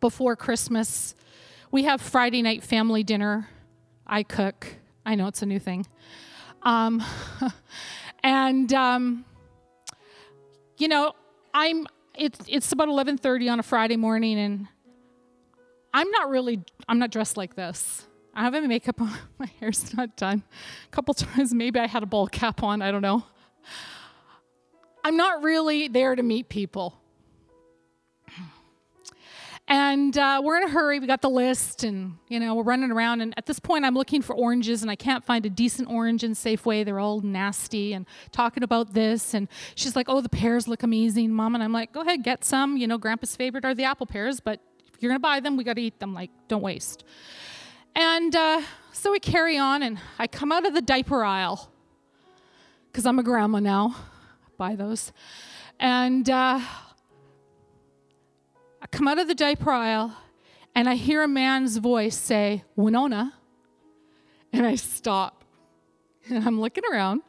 before 0.00 0.36
Christmas. 0.36 1.14
We 1.72 1.84
have 1.84 2.00
Friday 2.00 2.40
night 2.40 2.62
family 2.62 3.02
dinner. 3.02 3.48
I 4.06 4.22
cook. 4.22 4.66
I 5.04 5.16
know 5.16 5.26
it's 5.26 5.42
a 5.42 5.46
new 5.46 5.58
thing. 5.58 5.86
Um, 6.62 7.02
and 8.22 8.72
um, 8.72 9.24
you 10.78 10.88
know, 10.88 11.12
I'm. 11.52 11.86
It's 12.16 12.38
it's 12.46 12.70
about 12.70 12.88
11:30 12.88 13.50
on 13.50 13.58
a 13.58 13.64
Friday 13.64 13.96
morning, 13.96 14.38
and 14.38 14.68
I'm 15.92 16.10
not 16.12 16.30
really. 16.30 16.62
I'm 16.88 17.00
not 17.00 17.10
dressed 17.10 17.36
like 17.36 17.56
this. 17.56 18.06
I 18.34 18.42
have 18.42 18.52
my 18.52 18.60
makeup 18.60 19.00
on. 19.00 19.12
My 19.38 19.46
hair's 19.60 19.94
not 19.94 20.16
done. 20.16 20.42
A 20.86 20.90
couple 20.90 21.14
times, 21.14 21.52
maybe 21.52 21.80
I 21.80 21.86
had 21.86 22.02
a 22.02 22.06
ball 22.06 22.28
cap 22.28 22.62
on. 22.62 22.82
I 22.82 22.90
don't 22.92 23.02
know. 23.02 23.24
I'm 25.04 25.18
not 25.18 25.42
really 25.42 25.86
there 25.88 26.16
to 26.16 26.22
meet 26.22 26.48
people. 26.48 26.98
And 29.66 30.16
uh, 30.18 30.42
we're 30.44 30.58
in 30.58 30.64
a 30.64 30.68
hurry. 30.68 30.98
We 30.98 31.06
got 31.06 31.22
the 31.22 31.30
list, 31.30 31.84
and 31.84 32.18
you 32.28 32.38
know 32.38 32.54
we're 32.54 32.64
running 32.64 32.90
around. 32.90 33.22
And 33.22 33.32
at 33.38 33.46
this 33.46 33.58
point, 33.58 33.86
I'm 33.86 33.94
looking 33.94 34.20
for 34.20 34.34
oranges, 34.34 34.82
and 34.82 34.90
I 34.90 34.96
can't 34.96 35.24
find 35.24 35.46
a 35.46 35.50
decent 35.50 35.88
orange 35.88 36.22
in 36.22 36.32
Safeway. 36.32 36.84
They're 36.84 37.00
all 37.00 37.22
nasty. 37.22 37.94
And 37.94 38.04
talking 38.30 38.62
about 38.62 38.92
this, 38.92 39.32
and 39.32 39.48
she's 39.74 39.96
like, 39.96 40.06
"Oh, 40.08 40.20
the 40.20 40.28
pears 40.28 40.68
look 40.68 40.82
amazing, 40.82 41.32
Mom." 41.32 41.54
And 41.54 41.64
I'm 41.64 41.72
like, 41.72 41.92
"Go 41.92 42.02
ahead, 42.02 42.22
get 42.22 42.44
some. 42.44 42.76
You 42.76 42.86
know, 42.86 42.98
Grandpa's 42.98 43.36
favorite 43.36 43.64
are 43.64 43.74
the 43.74 43.84
apple 43.84 44.04
pears, 44.04 44.38
but 44.38 44.60
if 44.92 45.02
you're 45.02 45.10
gonna 45.10 45.18
buy 45.18 45.40
them, 45.40 45.56
we 45.56 45.64
got 45.64 45.76
to 45.76 45.82
eat 45.82 45.98
them. 45.98 46.12
Like, 46.12 46.30
don't 46.48 46.62
waste." 46.62 47.02
And 47.94 48.36
uh, 48.36 48.60
so 48.92 49.12
we 49.12 49.18
carry 49.18 49.56
on, 49.56 49.82
and 49.82 49.98
I 50.18 50.26
come 50.26 50.52
out 50.52 50.66
of 50.66 50.74
the 50.74 50.82
diaper 50.82 51.24
aisle 51.24 51.70
because 52.92 53.06
I'm 53.06 53.18
a 53.18 53.22
grandma 53.22 53.60
now. 53.60 53.96
Buy 54.56 54.76
those, 54.76 55.12
and. 55.78 56.28
Uh, 56.28 56.60
I 58.84 58.86
come 58.88 59.08
out 59.08 59.18
of 59.18 59.28
the 59.28 59.34
diaper 59.34 59.70
aisle 59.70 60.14
and 60.74 60.90
I 60.90 60.96
hear 60.96 61.22
a 61.22 61.28
man's 61.28 61.78
voice 61.78 62.14
say, 62.14 62.64
Winona. 62.76 63.32
And 64.52 64.66
I 64.66 64.74
stop. 64.74 65.42
And 66.28 66.44
I'm 66.44 66.60
looking 66.60 66.84
around 66.92 67.22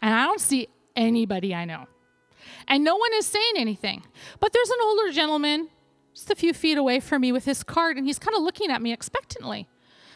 and 0.00 0.14
I 0.14 0.24
don't 0.24 0.40
see 0.40 0.68
anybody 0.94 1.52
I 1.52 1.64
know. 1.64 1.86
And 2.68 2.84
no 2.84 2.96
one 2.96 3.10
is 3.14 3.26
saying 3.26 3.54
anything. 3.56 4.04
But 4.38 4.52
there's 4.52 4.70
an 4.70 4.76
older 4.82 5.10
gentleman 5.10 5.68
just 6.14 6.30
a 6.30 6.36
few 6.36 6.54
feet 6.54 6.78
away 6.78 7.00
from 7.00 7.22
me 7.22 7.32
with 7.32 7.44
his 7.44 7.64
card 7.64 7.96
and 7.96 8.06
he's 8.06 8.20
kind 8.20 8.36
of 8.36 8.42
looking 8.42 8.70
at 8.70 8.80
me 8.80 8.92
expectantly. 8.92 9.68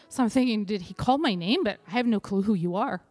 So 0.08 0.22
I'm 0.22 0.30
thinking, 0.30 0.64
did 0.64 0.82
he 0.82 0.94
call 0.94 1.18
my 1.18 1.34
name? 1.34 1.64
But 1.64 1.80
I 1.88 1.90
have 1.90 2.06
no 2.06 2.20
clue 2.20 2.42
who 2.42 2.54
you 2.54 2.76
are. 2.76 3.02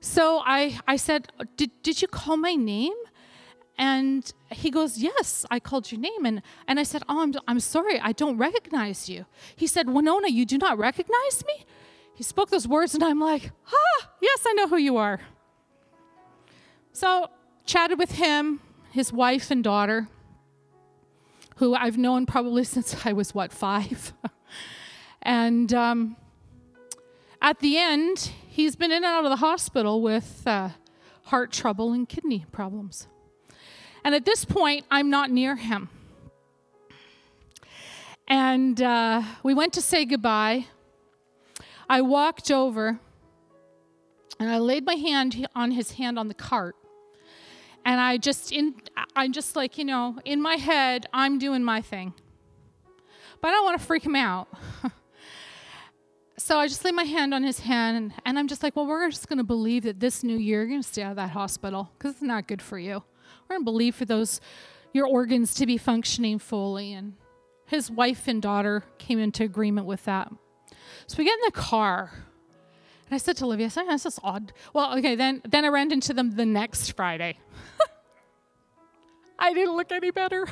So 0.00 0.42
I, 0.44 0.78
I 0.86 0.96
said, 0.96 1.28
did, 1.56 1.70
did 1.82 2.02
you 2.02 2.08
call 2.08 2.36
my 2.36 2.54
name? 2.54 2.94
And 3.78 4.32
he 4.50 4.70
goes, 4.70 4.98
Yes, 4.98 5.44
I 5.50 5.60
called 5.60 5.92
your 5.92 6.00
name. 6.00 6.24
And, 6.24 6.42
and 6.66 6.80
I 6.80 6.82
said, 6.82 7.02
Oh, 7.08 7.22
I'm, 7.22 7.34
I'm 7.46 7.60
sorry, 7.60 8.00
I 8.00 8.12
don't 8.12 8.38
recognize 8.38 9.08
you. 9.08 9.26
He 9.54 9.66
said, 9.66 9.90
Winona, 9.90 10.28
you 10.28 10.46
do 10.46 10.56
not 10.56 10.78
recognize 10.78 11.44
me? 11.46 11.66
He 12.14 12.22
spoke 12.22 12.48
those 12.48 12.66
words, 12.66 12.94
and 12.94 13.04
I'm 13.04 13.20
like, 13.20 13.50
Ah, 13.66 14.10
yes, 14.22 14.44
I 14.46 14.54
know 14.54 14.68
who 14.68 14.78
you 14.78 14.96
are. 14.96 15.20
So, 16.92 17.28
chatted 17.66 17.98
with 17.98 18.12
him, 18.12 18.60
his 18.90 19.12
wife 19.12 19.50
and 19.50 19.62
daughter, 19.62 20.08
who 21.56 21.74
I've 21.74 21.98
known 21.98 22.24
probably 22.24 22.64
since 22.74 23.04
I 23.04 23.12
was, 23.12 23.34
what, 23.34 23.52
five? 23.52 24.14
and 25.22 25.72
um, 25.74 26.16
at 27.42 27.58
the 27.58 27.76
end, 27.76 28.30
he's 28.56 28.74
been 28.74 28.90
in 28.90 28.96
and 28.96 29.04
out 29.04 29.24
of 29.24 29.30
the 29.30 29.36
hospital 29.36 30.00
with 30.00 30.42
uh, 30.46 30.70
heart 31.24 31.52
trouble 31.52 31.92
and 31.92 32.08
kidney 32.08 32.46
problems. 32.52 33.06
And 34.02 34.14
at 34.14 34.24
this 34.24 34.46
point, 34.46 34.86
I'm 34.90 35.10
not 35.10 35.30
near 35.30 35.56
him. 35.56 35.90
And 38.26 38.80
uh, 38.80 39.22
we 39.42 39.52
went 39.52 39.74
to 39.74 39.82
say 39.82 40.06
goodbye. 40.06 40.68
I 41.90 42.00
walked 42.00 42.50
over 42.50 42.98
and 44.40 44.50
I 44.50 44.56
laid 44.56 44.86
my 44.86 44.94
hand 44.94 45.46
on 45.54 45.72
his 45.72 45.92
hand 45.92 46.18
on 46.18 46.28
the 46.28 46.34
cart. 46.34 46.76
And 47.84 48.00
I 48.00 48.16
just, 48.16 48.52
in, 48.52 48.74
I'm 49.14 49.32
just 49.32 49.54
like, 49.54 49.76
you 49.76 49.84
know, 49.84 50.18
in 50.24 50.40
my 50.40 50.56
head, 50.56 51.04
I'm 51.12 51.38
doing 51.38 51.62
my 51.62 51.82
thing. 51.82 52.14
But 53.42 53.48
I 53.48 53.50
don't 53.50 53.64
want 53.66 53.78
to 53.78 53.86
freak 53.86 54.04
him 54.04 54.16
out. 54.16 54.48
so 56.38 56.58
I 56.58 56.68
just 56.68 56.84
lay 56.84 56.92
my 56.92 57.04
hand 57.04 57.32
on 57.32 57.42
his 57.42 57.60
hand, 57.60 58.12
and, 58.24 58.38
I'm 58.38 58.48
just 58.48 58.62
like, 58.62 58.76
well, 58.76 58.86
we're 58.86 59.08
just 59.10 59.28
going 59.28 59.38
to 59.38 59.44
believe 59.44 59.84
that 59.84 60.00
this 60.00 60.22
new 60.22 60.36
year 60.36 60.60
you're 60.60 60.68
going 60.68 60.82
to 60.82 60.88
stay 60.88 61.02
out 61.02 61.10
of 61.10 61.16
that 61.16 61.30
hospital 61.30 61.90
because 61.96 62.12
it's 62.12 62.22
not 62.22 62.46
good 62.46 62.60
for 62.60 62.78
you. 62.78 63.02
We're 63.48 63.56
going 63.56 63.62
to 63.62 63.64
believe 63.64 63.94
for 63.94 64.04
those 64.04 64.40
your 64.96 65.06
organs 65.06 65.54
to 65.54 65.66
be 65.66 65.76
functioning 65.76 66.38
fully. 66.38 66.92
And 66.92 67.14
his 67.66 67.90
wife 67.90 68.26
and 68.26 68.40
daughter 68.42 68.84
came 68.98 69.18
into 69.18 69.44
agreement 69.44 69.86
with 69.86 70.04
that. 70.04 70.32
So 71.06 71.18
we 71.18 71.24
get 71.24 71.34
in 71.34 71.44
the 71.44 71.52
car. 71.52 72.12
And 73.06 73.14
I 73.14 73.18
said 73.18 73.36
to 73.36 73.44
Olivia, 73.44 73.66
I 73.66 73.68
said, 73.68 73.84
this 73.84 74.06
is 74.06 74.18
odd. 74.22 74.52
Well, 74.72 74.96
okay, 74.98 75.14
then, 75.14 75.42
then 75.48 75.64
I 75.64 75.68
ran 75.68 75.92
into 75.92 76.12
them 76.12 76.34
the 76.34 76.46
next 76.46 76.92
Friday. 76.92 77.38
I 79.38 79.52
didn't 79.52 79.76
look 79.76 79.92
any 79.92 80.10
better. 80.10 80.46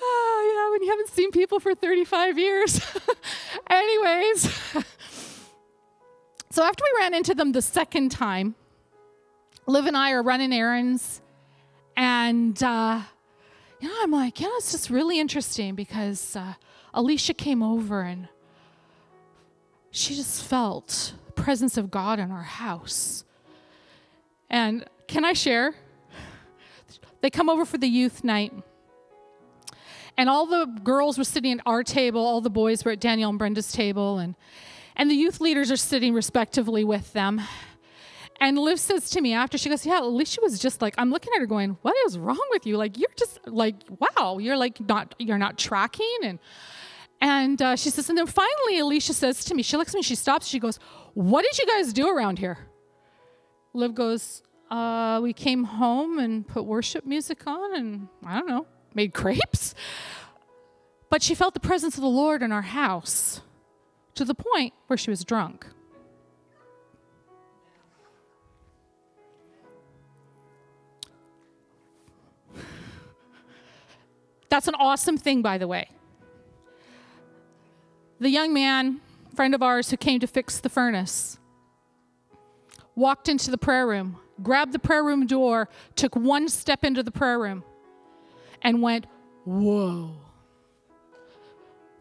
oh, 0.00 0.54
yeah, 0.54 0.70
when 0.70 0.82
you 0.82 0.90
haven't 0.90 1.10
seen 1.10 1.32
people 1.32 1.60
for 1.60 1.74
35 1.74 2.38
years. 2.38 2.80
Anyways, 4.02 4.42
so 6.50 6.64
after 6.64 6.82
we 6.82 6.98
ran 6.98 7.14
into 7.14 7.34
them 7.34 7.52
the 7.52 7.62
second 7.62 8.10
time, 8.10 8.56
Liv 9.66 9.86
and 9.86 9.96
I 9.96 10.10
are 10.10 10.22
running 10.22 10.52
errands, 10.52 11.20
and 11.96 12.60
uh, 12.62 13.00
you 13.80 13.88
know, 13.88 13.94
I'm 14.02 14.10
like, 14.10 14.40
yeah, 14.40 14.48
it's 14.56 14.72
just 14.72 14.90
really 14.90 15.20
interesting 15.20 15.76
because 15.76 16.34
uh, 16.34 16.54
Alicia 16.92 17.34
came 17.34 17.62
over 17.62 18.02
and 18.02 18.28
she 19.92 20.16
just 20.16 20.42
felt 20.42 21.14
the 21.26 21.32
presence 21.32 21.76
of 21.76 21.90
God 21.90 22.18
in 22.18 22.32
our 22.32 22.42
house. 22.42 23.24
And 24.50 24.84
can 25.06 25.24
I 25.24 25.32
share? 25.32 25.74
They 27.20 27.30
come 27.30 27.48
over 27.48 27.64
for 27.64 27.78
the 27.78 27.88
youth 27.88 28.24
night. 28.24 28.52
And 30.16 30.28
all 30.28 30.46
the 30.46 30.66
girls 30.82 31.18
were 31.18 31.24
sitting 31.24 31.58
at 31.58 31.66
our 31.66 31.82
table, 31.82 32.20
all 32.20 32.40
the 32.40 32.50
boys 32.50 32.84
were 32.84 32.92
at 32.92 33.00
Danielle 33.00 33.30
and 33.30 33.38
Brenda's 33.38 33.72
table, 33.72 34.18
and, 34.18 34.34
and 34.94 35.10
the 35.10 35.14
youth 35.14 35.40
leaders 35.40 35.70
are 35.70 35.76
sitting 35.76 36.12
respectively 36.14 36.84
with 36.84 37.12
them. 37.12 37.40
And 38.40 38.58
Liv 38.58 38.80
says 38.80 39.08
to 39.10 39.20
me 39.20 39.32
after, 39.34 39.56
she 39.56 39.68
goes, 39.68 39.86
Yeah, 39.86 40.00
Alicia 40.00 40.40
was 40.42 40.58
just 40.58 40.82
like, 40.82 40.94
I'm 40.98 41.10
looking 41.10 41.32
at 41.34 41.40
her 41.40 41.46
going, 41.46 41.78
What 41.82 41.94
is 42.06 42.18
wrong 42.18 42.44
with 42.50 42.66
you? 42.66 42.76
Like, 42.76 42.98
you're 42.98 43.08
just 43.16 43.38
like, 43.46 43.76
wow, 44.00 44.38
you're 44.38 44.56
like 44.56 44.80
not, 44.80 45.14
you're 45.18 45.38
not 45.38 45.58
tracking. 45.58 46.18
And, 46.24 46.38
and 47.20 47.62
uh, 47.62 47.76
she 47.76 47.90
says, 47.90 48.08
and 48.08 48.18
then 48.18 48.26
finally, 48.26 48.80
Alicia 48.80 49.14
says 49.14 49.44
to 49.44 49.54
me, 49.54 49.62
she 49.62 49.76
looks 49.76 49.94
at 49.94 49.98
me, 49.98 50.02
she 50.02 50.16
stops, 50.16 50.48
she 50.48 50.58
goes, 50.58 50.80
What 51.14 51.44
did 51.44 51.56
you 51.56 51.66
guys 51.66 51.92
do 51.92 52.08
around 52.08 52.40
here? 52.40 52.58
Liv 53.74 53.94
goes, 53.94 54.42
uh, 54.72 55.20
We 55.22 55.32
came 55.32 55.62
home 55.62 56.18
and 56.18 56.46
put 56.46 56.64
worship 56.64 57.06
music 57.06 57.46
on 57.46 57.76
and 57.76 58.08
I 58.26 58.40
don't 58.40 58.48
know, 58.48 58.66
made 58.94 59.14
crepes. 59.14 59.74
But 61.10 61.22
she 61.22 61.34
felt 61.34 61.54
the 61.54 61.60
presence 61.60 61.96
of 61.96 62.00
the 62.00 62.08
Lord 62.08 62.42
in 62.42 62.52
our 62.52 62.62
house 62.62 63.42
to 64.14 64.24
the 64.24 64.34
point 64.34 64.72
where 64.86 64.96
she 64.96 65.10
was 65.10 65.24
drunk. 65.24 65.66
That's 74.48 74.68
an 74.68 74.74
awesome 74.74 75.16
thing, 75.16 75.40
by 75.40 75.56
the 75.56 75.66
way. 75.66 75.88
The 78.20 78.28
young 78.28 78.52
man, 78.52 79.00
friend 79.34 79.54
of 79.54 79.62
ours 79.62 79.90
who 79.90 79.96
came 79.96 80.20
to 80.20 80.26
fix 80.26 80.60
the 80.60 80.68
furnace, 80.68 81.38
walked 82.94 83.28
into 83.28 83.50
the 83.50 83.58
prayer 83.58 83.86
room, 83.86 84.18
grabbed 84.42 84.72
the 84.72 84.78
prayer 84.78 85.02
room 85.02 85.26
door, 85.26 85.68
took 85.96 86.14
one 86.14 86.48
step 86.48 86.84
into 86.84 87.02
the 87.02 87.10
prayer 87.10 87.38
room, 87.38 87.64
and 88.62 88.82
went, 88.82 89.06
Whoa. 89.44 90.16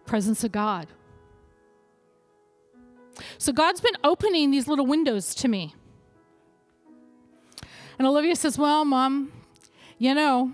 Presence 0.05 0.43
of 0.43 0.51
God. 0.51 0.87
So 3.37 3.51
God's 3.51 3.81
been 3.81 3.97
opening 4.03 4.51
these 4.51 4.67
little 4.67 4.85
windows 4.85 5.33
to 5.35 5.47
me. 5.47 5.75
And 7.97 8.07
Olivia 8.07 8.35
says, 8.35 8.57
Well, 8.57 8.85
mom, 8.85 9.31
you 9.97 10.13
know, 10.13 10.51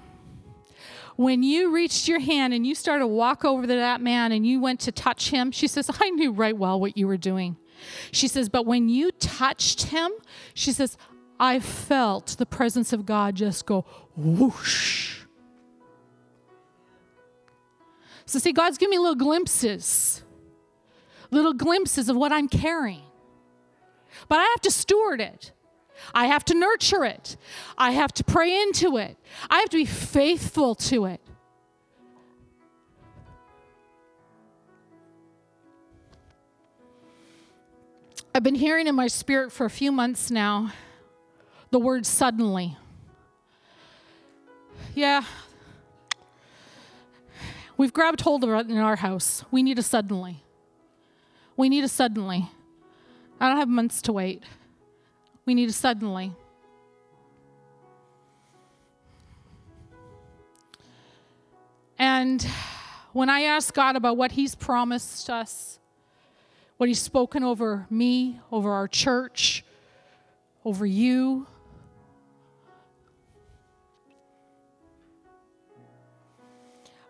when 1.15 1.43
you 1.43 1.73
reached 1.73 2.07
your 2.07 2.19
hand 2.19 2.53
and 2.53 2.65
you 2.65 2.75
started 2.75 2.99
to 3.01 3.07
walk 3.07 3.43
over 3.43 3.63
to 3.63 3.67
that 3.67 4.01
man 4.01 4.31
and 4.31 4.45
you 4.45 4.61
went 4.61 4.79
to 4.81 4.91
touch 4.91 5.31
him, 5.31 5.51
she 5.51 5.67
says, 5.67 5.89
I 5.99 6.09
knew 6.11 6.31
right 6.31 6.55
well 6.55 6.79
what 6.79 6.97
you 6.97 7.07
were 7.07 7.17
doing. 7.17 7.57
She 8.11 8.27
says, 8.27 8.49
but 8.49 8.65
when 8.65 8.89
you 8.89 9.11
touched 9.11 9.83
him, 9.83 10.11
she 10.53 10.71
says, 10.71 10.97
I 11.39 11.59
felt 11.59 12.35
the 12.37 12.45
presence 12.45 12.93
of 12.93 13.05
God 13.05 13.35
just 13.35 13.65
go 13.65 13.85
whoosh. 14.15 15.26
So, 18.27 18.39
see, 18.39 18.51
God's 18.51 18.77
giving 18.77 18.91
me 18.91 18.99
little 18.99 19.15
glimpses, 19.15 20.21
little 21.31 21.53
glimpses 21.53 22.09
of 22.09 22.17
what 22.17 22.31
I'm 22.31 22.49
carrying. 22.49 23.01
But 24.27 24.39
I 24.39 24.43
have 24.43 24.61
to 24.61 24.71
steward 24.71 25.21
it. 25.21 25.53
I 26.13 26.25
have 26.27 26.43
to 26.45 26.53
nurture 26.53 27.05
it. 27.05 27.37
I 27.77 27.91
have 27.91 28.13
to 28.13 28.23
pray 28.23 28.61
into 28.61 28.97
it. 28.97 29.17
I 29.49 29.59
have 29.59 29.69
to 29.69 29.77
be 29.77 29.85
faithful 29.85 30.75
to 30.75 31.05
it. 31.05 31.21
I've 38.35 38.43
been 38.43 38.55
hearing 38.55 38.87
in 38.87 38.93
my 38.93 39.07
spirit 39.07 39.51
for 39.51 39.65
a 39.65 39.69
few 39.69 39.91
months 39.91 40.29
now 40.29 40.73
the 41.71 41.79
word 41.79 42.05
suddenly. 42.05 42.77
Yeah. 44.93 45.23
We've 47.77 47.93
grabbed 47.93 48.21
hold 48.21 48.43
of 48.43 48.49
it 48.49 48.71
in 48.71 48.77
our 48.77 48.95
house. 48.95 49.45
We 49.51 49.61
need 49.61 49.77
a 49.77 49.83
suddenly. 49.83 50.43
We 51.55 51.69
need 51.69 51.83
a 51.83 51.87
suddenly. 51.87 52.49
I 53.39 53.47
don't 53.47 53.57
have 53.57 53.69
months 53.69 54.01
to 54.03 54.13
wait. 54.13 54.43
We 55.45 55.53
need 55.53 55.69
a 55.69 55.73
suddenly. 55.73 56.33
And 61.99 62.45
when 63.13 63.29
I 63.29 63.41
ask 63.41 63.73
God 63.73 63.95
about 63.95 64.17
what 64.17 64.31
He's 64.31 64.55
promised 64.55 65.29
us, 65.29 65.79
what 66.77 66.89
He's 66.89 67.01
spoken 67.01 67.43
over 67.43 67.85
me, 67.91 68.39
over 68.51 68.71
our 68.71 68.87
church, 68.87 69.63
over 70.65 70.85
you, 70.85 71.47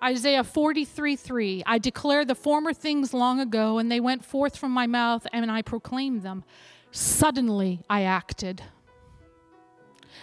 Isaiah 0.03 0.43
43 0.43 1.15
3. 1.15 1.63
I 1.65 1.77
declare 1.77 2.23
the 2.25 2.35
former 2.35 2.73
things 2.73 3.13
long 3.13 3.39
ago, 3.39 3.77
and 3.77 3.91
they 3.91 3.99
went 3.99 4.23
forth 4.23 4.55
from 4.55 4.71
my 4.71 4.87
mouth, 4.87 5.25
and 5.33 5.51
I 5.51 5.61
proclaimed 5.61 6.21
them. 6.21 6.43
Suddenly 6.91 7.81
I 7.89 8.03
acted, 8.03 8.61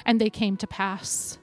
and 0.06 0.20
they 0.20 0.30
came 0.30 0.56
to 0.58 0.66
pass. 0.66 1.38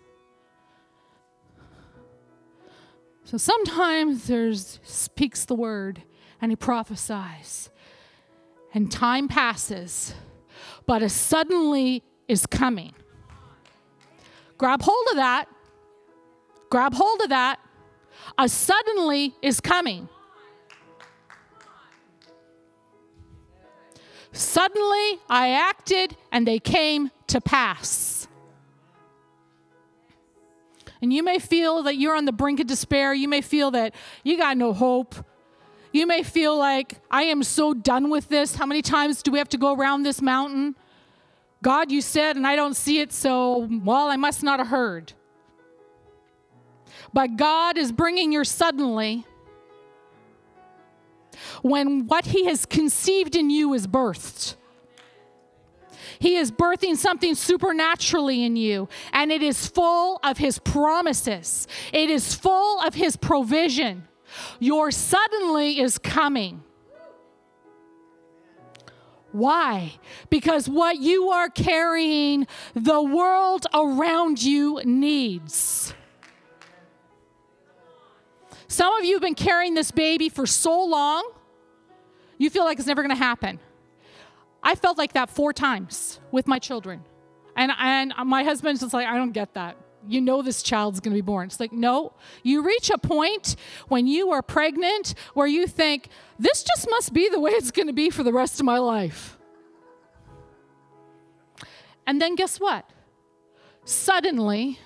So 3.31 3.37
sometimes 3.37 4.27
there's 4.27 4.79
speaks 4.83 5.45
the 5.45 5.55
word 5.55 6.03
and 6.41 6.51
he 6.51 6.55
prophesies. 6.57 7.69
And 8.73 8.91
time 8.91 9.27
passes, 9.27 10.13
but 10.85 11.01
a 11.01 11.07
suddenly 11.07 12.03
is 12.27 12.45
coming. 12.45 12.93
Grab 14.57 14.81
hold 14.81 15.07
of 15.11 15.15
that. 15.17 15.47
Grab 16.69 16.93
hold 16.93 17.21
of 17.21 17.29
that. 17.29 17.59
A 18.37 18.47
suddenly 18.49 19.35
is 19.41 19.59
coming. 19.59 20.09
Suddenly 24.31 25.19
I 25.29 25.49
acted 25.49 26.15
and 26.31 26.47
they 26.47 26.59
came 26.59 27.11
to 27.27 27.41
pass. 27.41 28.27
And 31.01 31.11
you 31.11 31.23
may 31.23 31.39
feel 31.39 31.83
that 31.83 31.97
you're 31.97 32.15
on 32.15 32.25
the 32.25 32.31
brink 32.31 32.59
of 32.59 32.67
despair. 32.67 33.13
You 33.13 33.27
may 33.27 33.41
feel 33.41 33.71
that 33.71 33.95
you 34.23 34.37
got 34.37 34.55
no 34.55 34.71
hope. 34.71 35.15
You 35.91 36.07
may 36.07 36.23
feel 36.23 36.57
like, 36.57 36.99
I 37.09 37.23
am 37.23 37.43
so 37.43 37.73
done 37.73 38.09
with 38.09 38.29
this. 38.29 38.55
How 38.55 38.65
many 38.65 38.81
times 38.81 39.21
do 39.23 39.31
we 39.31 39.39
have 39.39 39.49
to 39.49 39.57
go 39.57 39.75
around 39.75 40.03
this 40.03 40.21
mountain? 40.21 40.75
God, 41.61 41.91
you 41.91 42.01
said, 42.01 42.37
and 42.37 42.47
I 42.47 42.55
don't 42.55 42.75
see 42.75 42.99
it, 42.99 43.11
so, 43.11 43.67
well, 43.83 44.07
I 44.07 44.15
must 44.15 44.41
not 44.41 44.59
have 44.59 44.69
heard. 44.69 45.13
But 47.13 47.35
God 47.35 47.77
is 47.77 47.91
bringing 47.91 48.31
your 48.31 48.45
suddenly 48.45 49.25
when 51.61 52.07
what 52.07 52.25
He 52.25 52.45
has 52.45 52.65
conceived 52.65 53.35
in 53.35 53.49
you 53.49 53.73
is 53.73 53.87
birthed. 53.87 54.55
He 56.19 56.35
is 56.35 56.51
birthing 56.51 56.97
something 56.97 57.33
supernaturally 57.33 58.43
in 58.43 58.55
you, 58.55 58.87
and 59.11 59.31
it 59.31 59.41
is 59.41 59.67
full 59.67 60.19
of 60.23 60.37
His 60.37 60.59
promises, 60.59 61.67
it 61.91 62.09
is 62.09 62.35
full 62.35 62.79
of 62.81 62.93
His 62.93 63.15
provision. 63.15 64.07
Your 64.59 64.91
suddenly 64.91 65.79
is 65.79 65.97
coming. 65.97 66.63
Why? 69.33 69.93
Because 70.29 70.69
what 70.69 70.97
you 70.97 71.29
are 71.29 71.49
carrying, 71.49 72.47
the 72.73 73.01
world 73.01 73.65
around 73.73 74.41
you 74.41 74.81
needs. 74.85 75.93
Some 78.71 78.93
of 78.93 79.03
you 79.03 79.15
have 79.15 79.21
been 79.21 79.35
carrying 79.35 79.73
this 79.73 79.91
baby 79.91 80.29
for 80.29 80.47
so 80.47 80.85
long, 80.85 81.29
you 82.37 82.49
feel 82.49 82.63
like 82.63 82.79
it's 82.79 82.87
never 82.87 83.01
going 83.01 83.13
to 83.13 83.21
happen. 83.21 83.59
I 84.63 84.75
felt 84.75 84.97
like 84.97 85.11
that 85.11 85.29
four 85.29 85.51
times 85.51 86.21
with 86.31 86.47
my 86.47 86.57
children. 86.57 87.03
And, 87.57 87.73
and 87.77 88.13
my 88.25 88.45
husband's 88.45 88.79
just 88.79 88.93
like, 88.93 89.07
I 89.07 89.17
don't 89.17 89.33
get 89.33 89.55
that. 89.55 89.75
You 90.07 90.21
know 90.21 90.41
this 90.41 90.63
child's 90.63 91.01
going 91.01 91.13
to 91.13 91.17
be 91.17 91.21
born. 91.21 91.47
It's 91.47 91.59
like, 91.59 91.73
no. 91.73 92.13
You 92.43 92.65
reach 92.65 92.89
a 92.89 92.97
point 92.97 93.57
when 93.89 94.07
you 94.07 94.31
are 94.31 94.41
pregnant 94.41 95.15
where 95.33 95.47
you 95.47 95.67
think, 95.67 96.07
this 96.39 96.63
just 96.63 96.89
must 96.89 97.11
be 97.11 97.27
the 97.27 97.41
way 97.41 97.51
it's 97.51 97.71
going 97.71 97.87
to 97.87 97.93
be 97.93 98.09
for 98.09 98.23
the 98.23 98.31
rest 98.31 98.61
of 98.61 98.65
my 98.65 98.77
life. 98.77 99.37
And 102.07 102.21
then 102.21 102.35
guess 102.35 102.57
what? 102.57 102.89
Suddenly, 103.83 104.79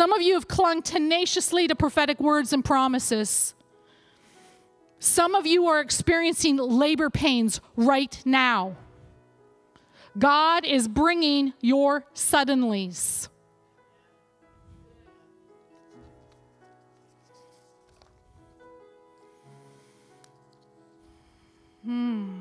Some 0.00 0.14
of 0.14 0.22
you 0.22 0.32
have 0.32 0.48
clung 0.48 0.80
tenaciously 0.80 1.68
to 1.68 1.74
prophetic 1.74 2.20
words 2.20 2.54
and 2.54 2.64
promises. 2.64 3.54
Some 4.98 5.34
of 5.34 5.46
you 5.46 5.66
are 5.66 5.78
experiencing 5.78 6.56
labor 6.56 7.10
pains 7.10 7.60
right 7.76 8.18
now. 8.24 8.76
God 10.18 10.64
is 10.64 10.88
bringing 10.88 11.52
your 11.60 12.06
suddenlies. 12.14 13.28
Hmm. 21.84 22.38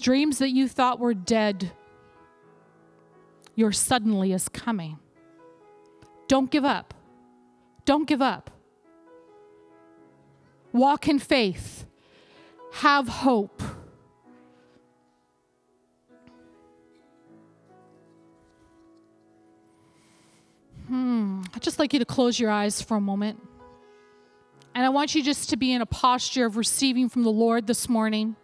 Dreams 0.00 0.38
that 0.38 0.50
you 0.50 0.66
thought 0.66 0.98
were 0.98 1.12
dead, 1.12 1.72
your 3.54 3.70
suddenly 3.70 4.32
is 4.32 4.48
coming. 4.48 4.98
Don't 6.26 6.50
give 6.50 6.64
up. 6.64 6.94
Don't 7.84 8.06
give 8.06 8.22
up. 8.22 8.50
Walk 10.72 11.08
in 11.08 11.18
faith. 11.18 11.84
Have 12.74 13.08
hope. 13.08 13.60
Hmm. 20.86 21.42
I'd 21.54 21.62
just 21.62 21.78
like 21.78 21.92
you 21.92 21.98
to 21.98 22.04
close 22.04 22.40
your 22.40 22.50
eyes 22.50 22.80
for 22.80 22.96
a 22.96 23.00
moment. 23.00 23.38
And 24.74 24.84
I 24.84 24.88
want 24.88 25.14
you 25.14 25.22
just 25.22 25.50
to 25.50 25.56
be 25.56 25.72
in 25.72 25.82
a 25.82 25.86
posture 25.86 26.46
of 26.46 26.56
receiving 26.56 27.08
from 27.08 27.22
the 27.22 27.30
Lord 27.30 27.66
this 27.66 27.88
morning. 27.88 28.36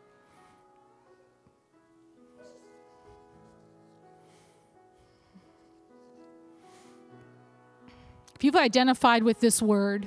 If 8.36 8.44
you've 8.44 8.54
identified 8.54 9.22
with 9.22 9.40
this 9.40 9.62
word, 9.62 10.06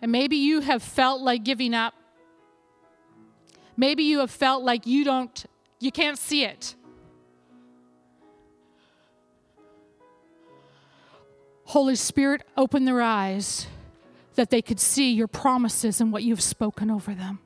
and 0.00 0.12
maybe 0.12 0.36
you 0.36 0.60
have 0.60 0.80
felt 0.80 1.22
like 1.22 1.42
giving 1.42 1.74
up, 1.74 1.92
maybe 3.76 4.04
you 4.04 4.20
have 4.20 4.30
felt 4.30 4.62
like 4.62 4.86
you 4.86 5.04
don't, 5.04 5.44
you 5.80 5.90
can't 5.90 6.16
see 6.16 6.44
it. 6.44 6.76
Holy 11.64 11.96
Spirit, 11.96 12.42
open 12.56 12.84
their 12.84 13.02
eyes 13.02 13.66
that 14.36 14.50
they 14.50 14.62
could 14.62 14.78
see 14.78 15.10
your 15.10 15.26
promises 15.26 16.00
and 16.00 16.12
what 16.12 16.22
you've 16.22 16.40
spoken 16.40 16.92
over 16.92 17.12
them. 17.12 17.40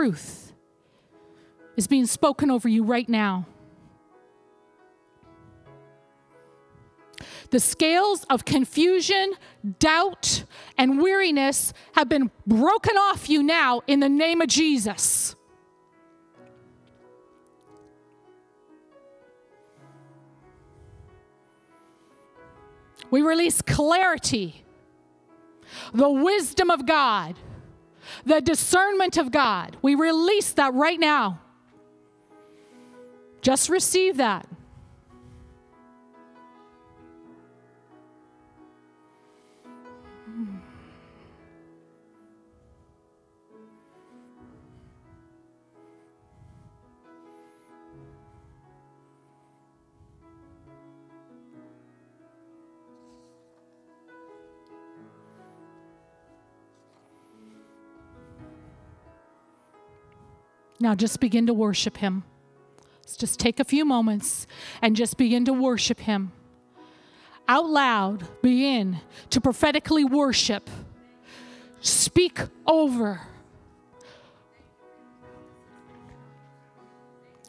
Truth 0.00 0.54
is 1.76 1.86
being 1.86 2.06
spoken 2.06 2.50
over 2.50 2.66
you 2.70 2.82
right 2.82 3.06
now. 3.06 3.46
The 7.50 7.60
scales 7.60 8.24
of 8.30 8.46
confusion, 8.46 9.34
doubt, 9.78 10.44
and 10.78 11.02
weariness 11.02 11.74
have 11.92 12.08
been 12.08 12.30
broken 12.46 12.96
off 12.96 13.28
you 13.28 13.42
now 13.42 13.82
in 13.86 14.00
the 14.00 14.08
name 14.08 14.40
of 14.40 14.48
Jesus. 14.48 15.36
We 23.10 23.20
release 23.20 23.60
clarity, 23.60 24.64
the 25.92 26.08
wisdom 26.08 26.70
of 26.70 26.86
God 26.86 27.36
the 28.24 28.40
discernment 28.40 29.16
of 29.16 29.30
God. 29.30 29.76
We 29.82 29.94
release 29.94 30.52
that 30.52 30.74
right 30.74 30.98
now. 30.98 31.40
Just 33.42 33.68
receive 33.68 34.18
that. 34.18 34.46
Now 60.80 60.94
just 60.94 61.20
begin 61.20 61.46
to 61.46 61.54
worship 61.54 61.98
Him. 61.98 62.24
Just 63.18 63.38
take 63.38 63.60
a 63.60 63.64
few 63.64 63.84
moments 63.84 64.46
and 64.80 64.96
just 64.96 65.18
begin 65.18 65.44
to 65.44 65.52
worship 65.52 66.00
Him. 66.00 66.32
Out 67.46 67.68
loud, 67.68 68.42
begin 68.42 69.00
to 69.30 69.40
prophetically 69.40 70.04
worship. 70.04 70.70
Speak 71.80 72.38
over. 72.66 73.22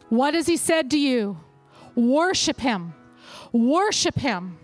What 0.10 0.34
has 0.34 0.48
He 0.48 0.58
said 0.58 0.92
to 0.92 1.00
you? 1.00 1.40
Worship 1.96 2.60
Him. 2.60 2.94
Worship 3.54 4.16
Him. 4.16 4.58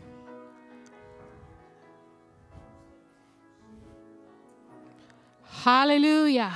Hallelujah. 5.44 6.54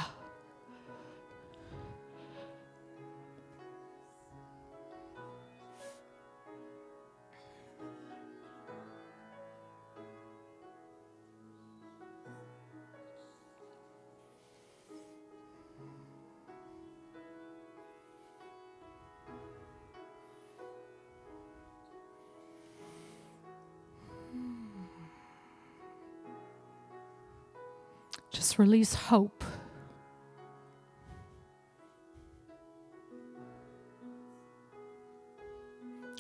Release 28.62 28.94
hope. 28.94 29.44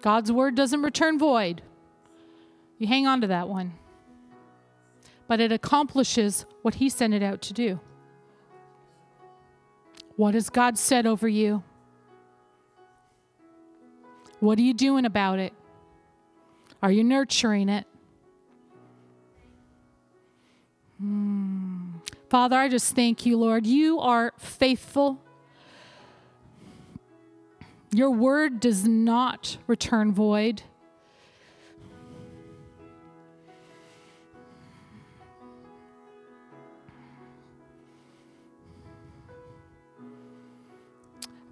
God's 0.01 0.31
word 0.31 0.55
doesn't 0.55 0.81
return 0.81 1.19
void. 1.19 1.61
You 2.79 2.87
hang 2.87 3.05
on 3.05 3.21
to 3.21 3.27
that 3.27 3.47
one. 3.47 3.73
But 5.27 5.39
it 5.39 5.51
accomplishes 5.51 6.47
what 6.63 6.75
He 6.75 6.89
sent 6.89 7.13
it 7.13 7.21
out 7.21 7.43
to 7.43 7.53
do. 7.53 7.79
What 10.15 10.33
has 10.33 10.49
God 10.49 10.79
said 10.79 11.05
over 11.05 11.27
you? 11.27 11.63
What 14.39 14.57
are 14.57 14.63
you 14.63 14.73
doing 14.73 15.05
about 15.05 15.37
it? 15.37 15.53
Are 16.81 16.91
you 16.91 17.03
nurturing 17.03 17.69
it? 17.69 17.85
Hmm. 20.99 21.40
Father, 22.31 22.55
I 22.55 22.69
just 22.69 22.95
thank 22.95 23.25
you, 23.25 23.35
Lord. 23.35 23.67
You 23.67 23.99
are 23.99 24.31
faithful. 24.37 25.19
Your 27.91 28.09
word 28.09 28.61
does 28.61 28.87
not 28.87 29.57
return 29.67 30.13
void. 30.13 30.63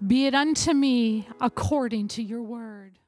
Be 0.06 0.24
it 0.24 0.34
unto 0.34 0.72
me 0.72 1.28
according 1.42 2.08
to 2.08 2.22
your 2.22 2.42
word. 2.42 2.98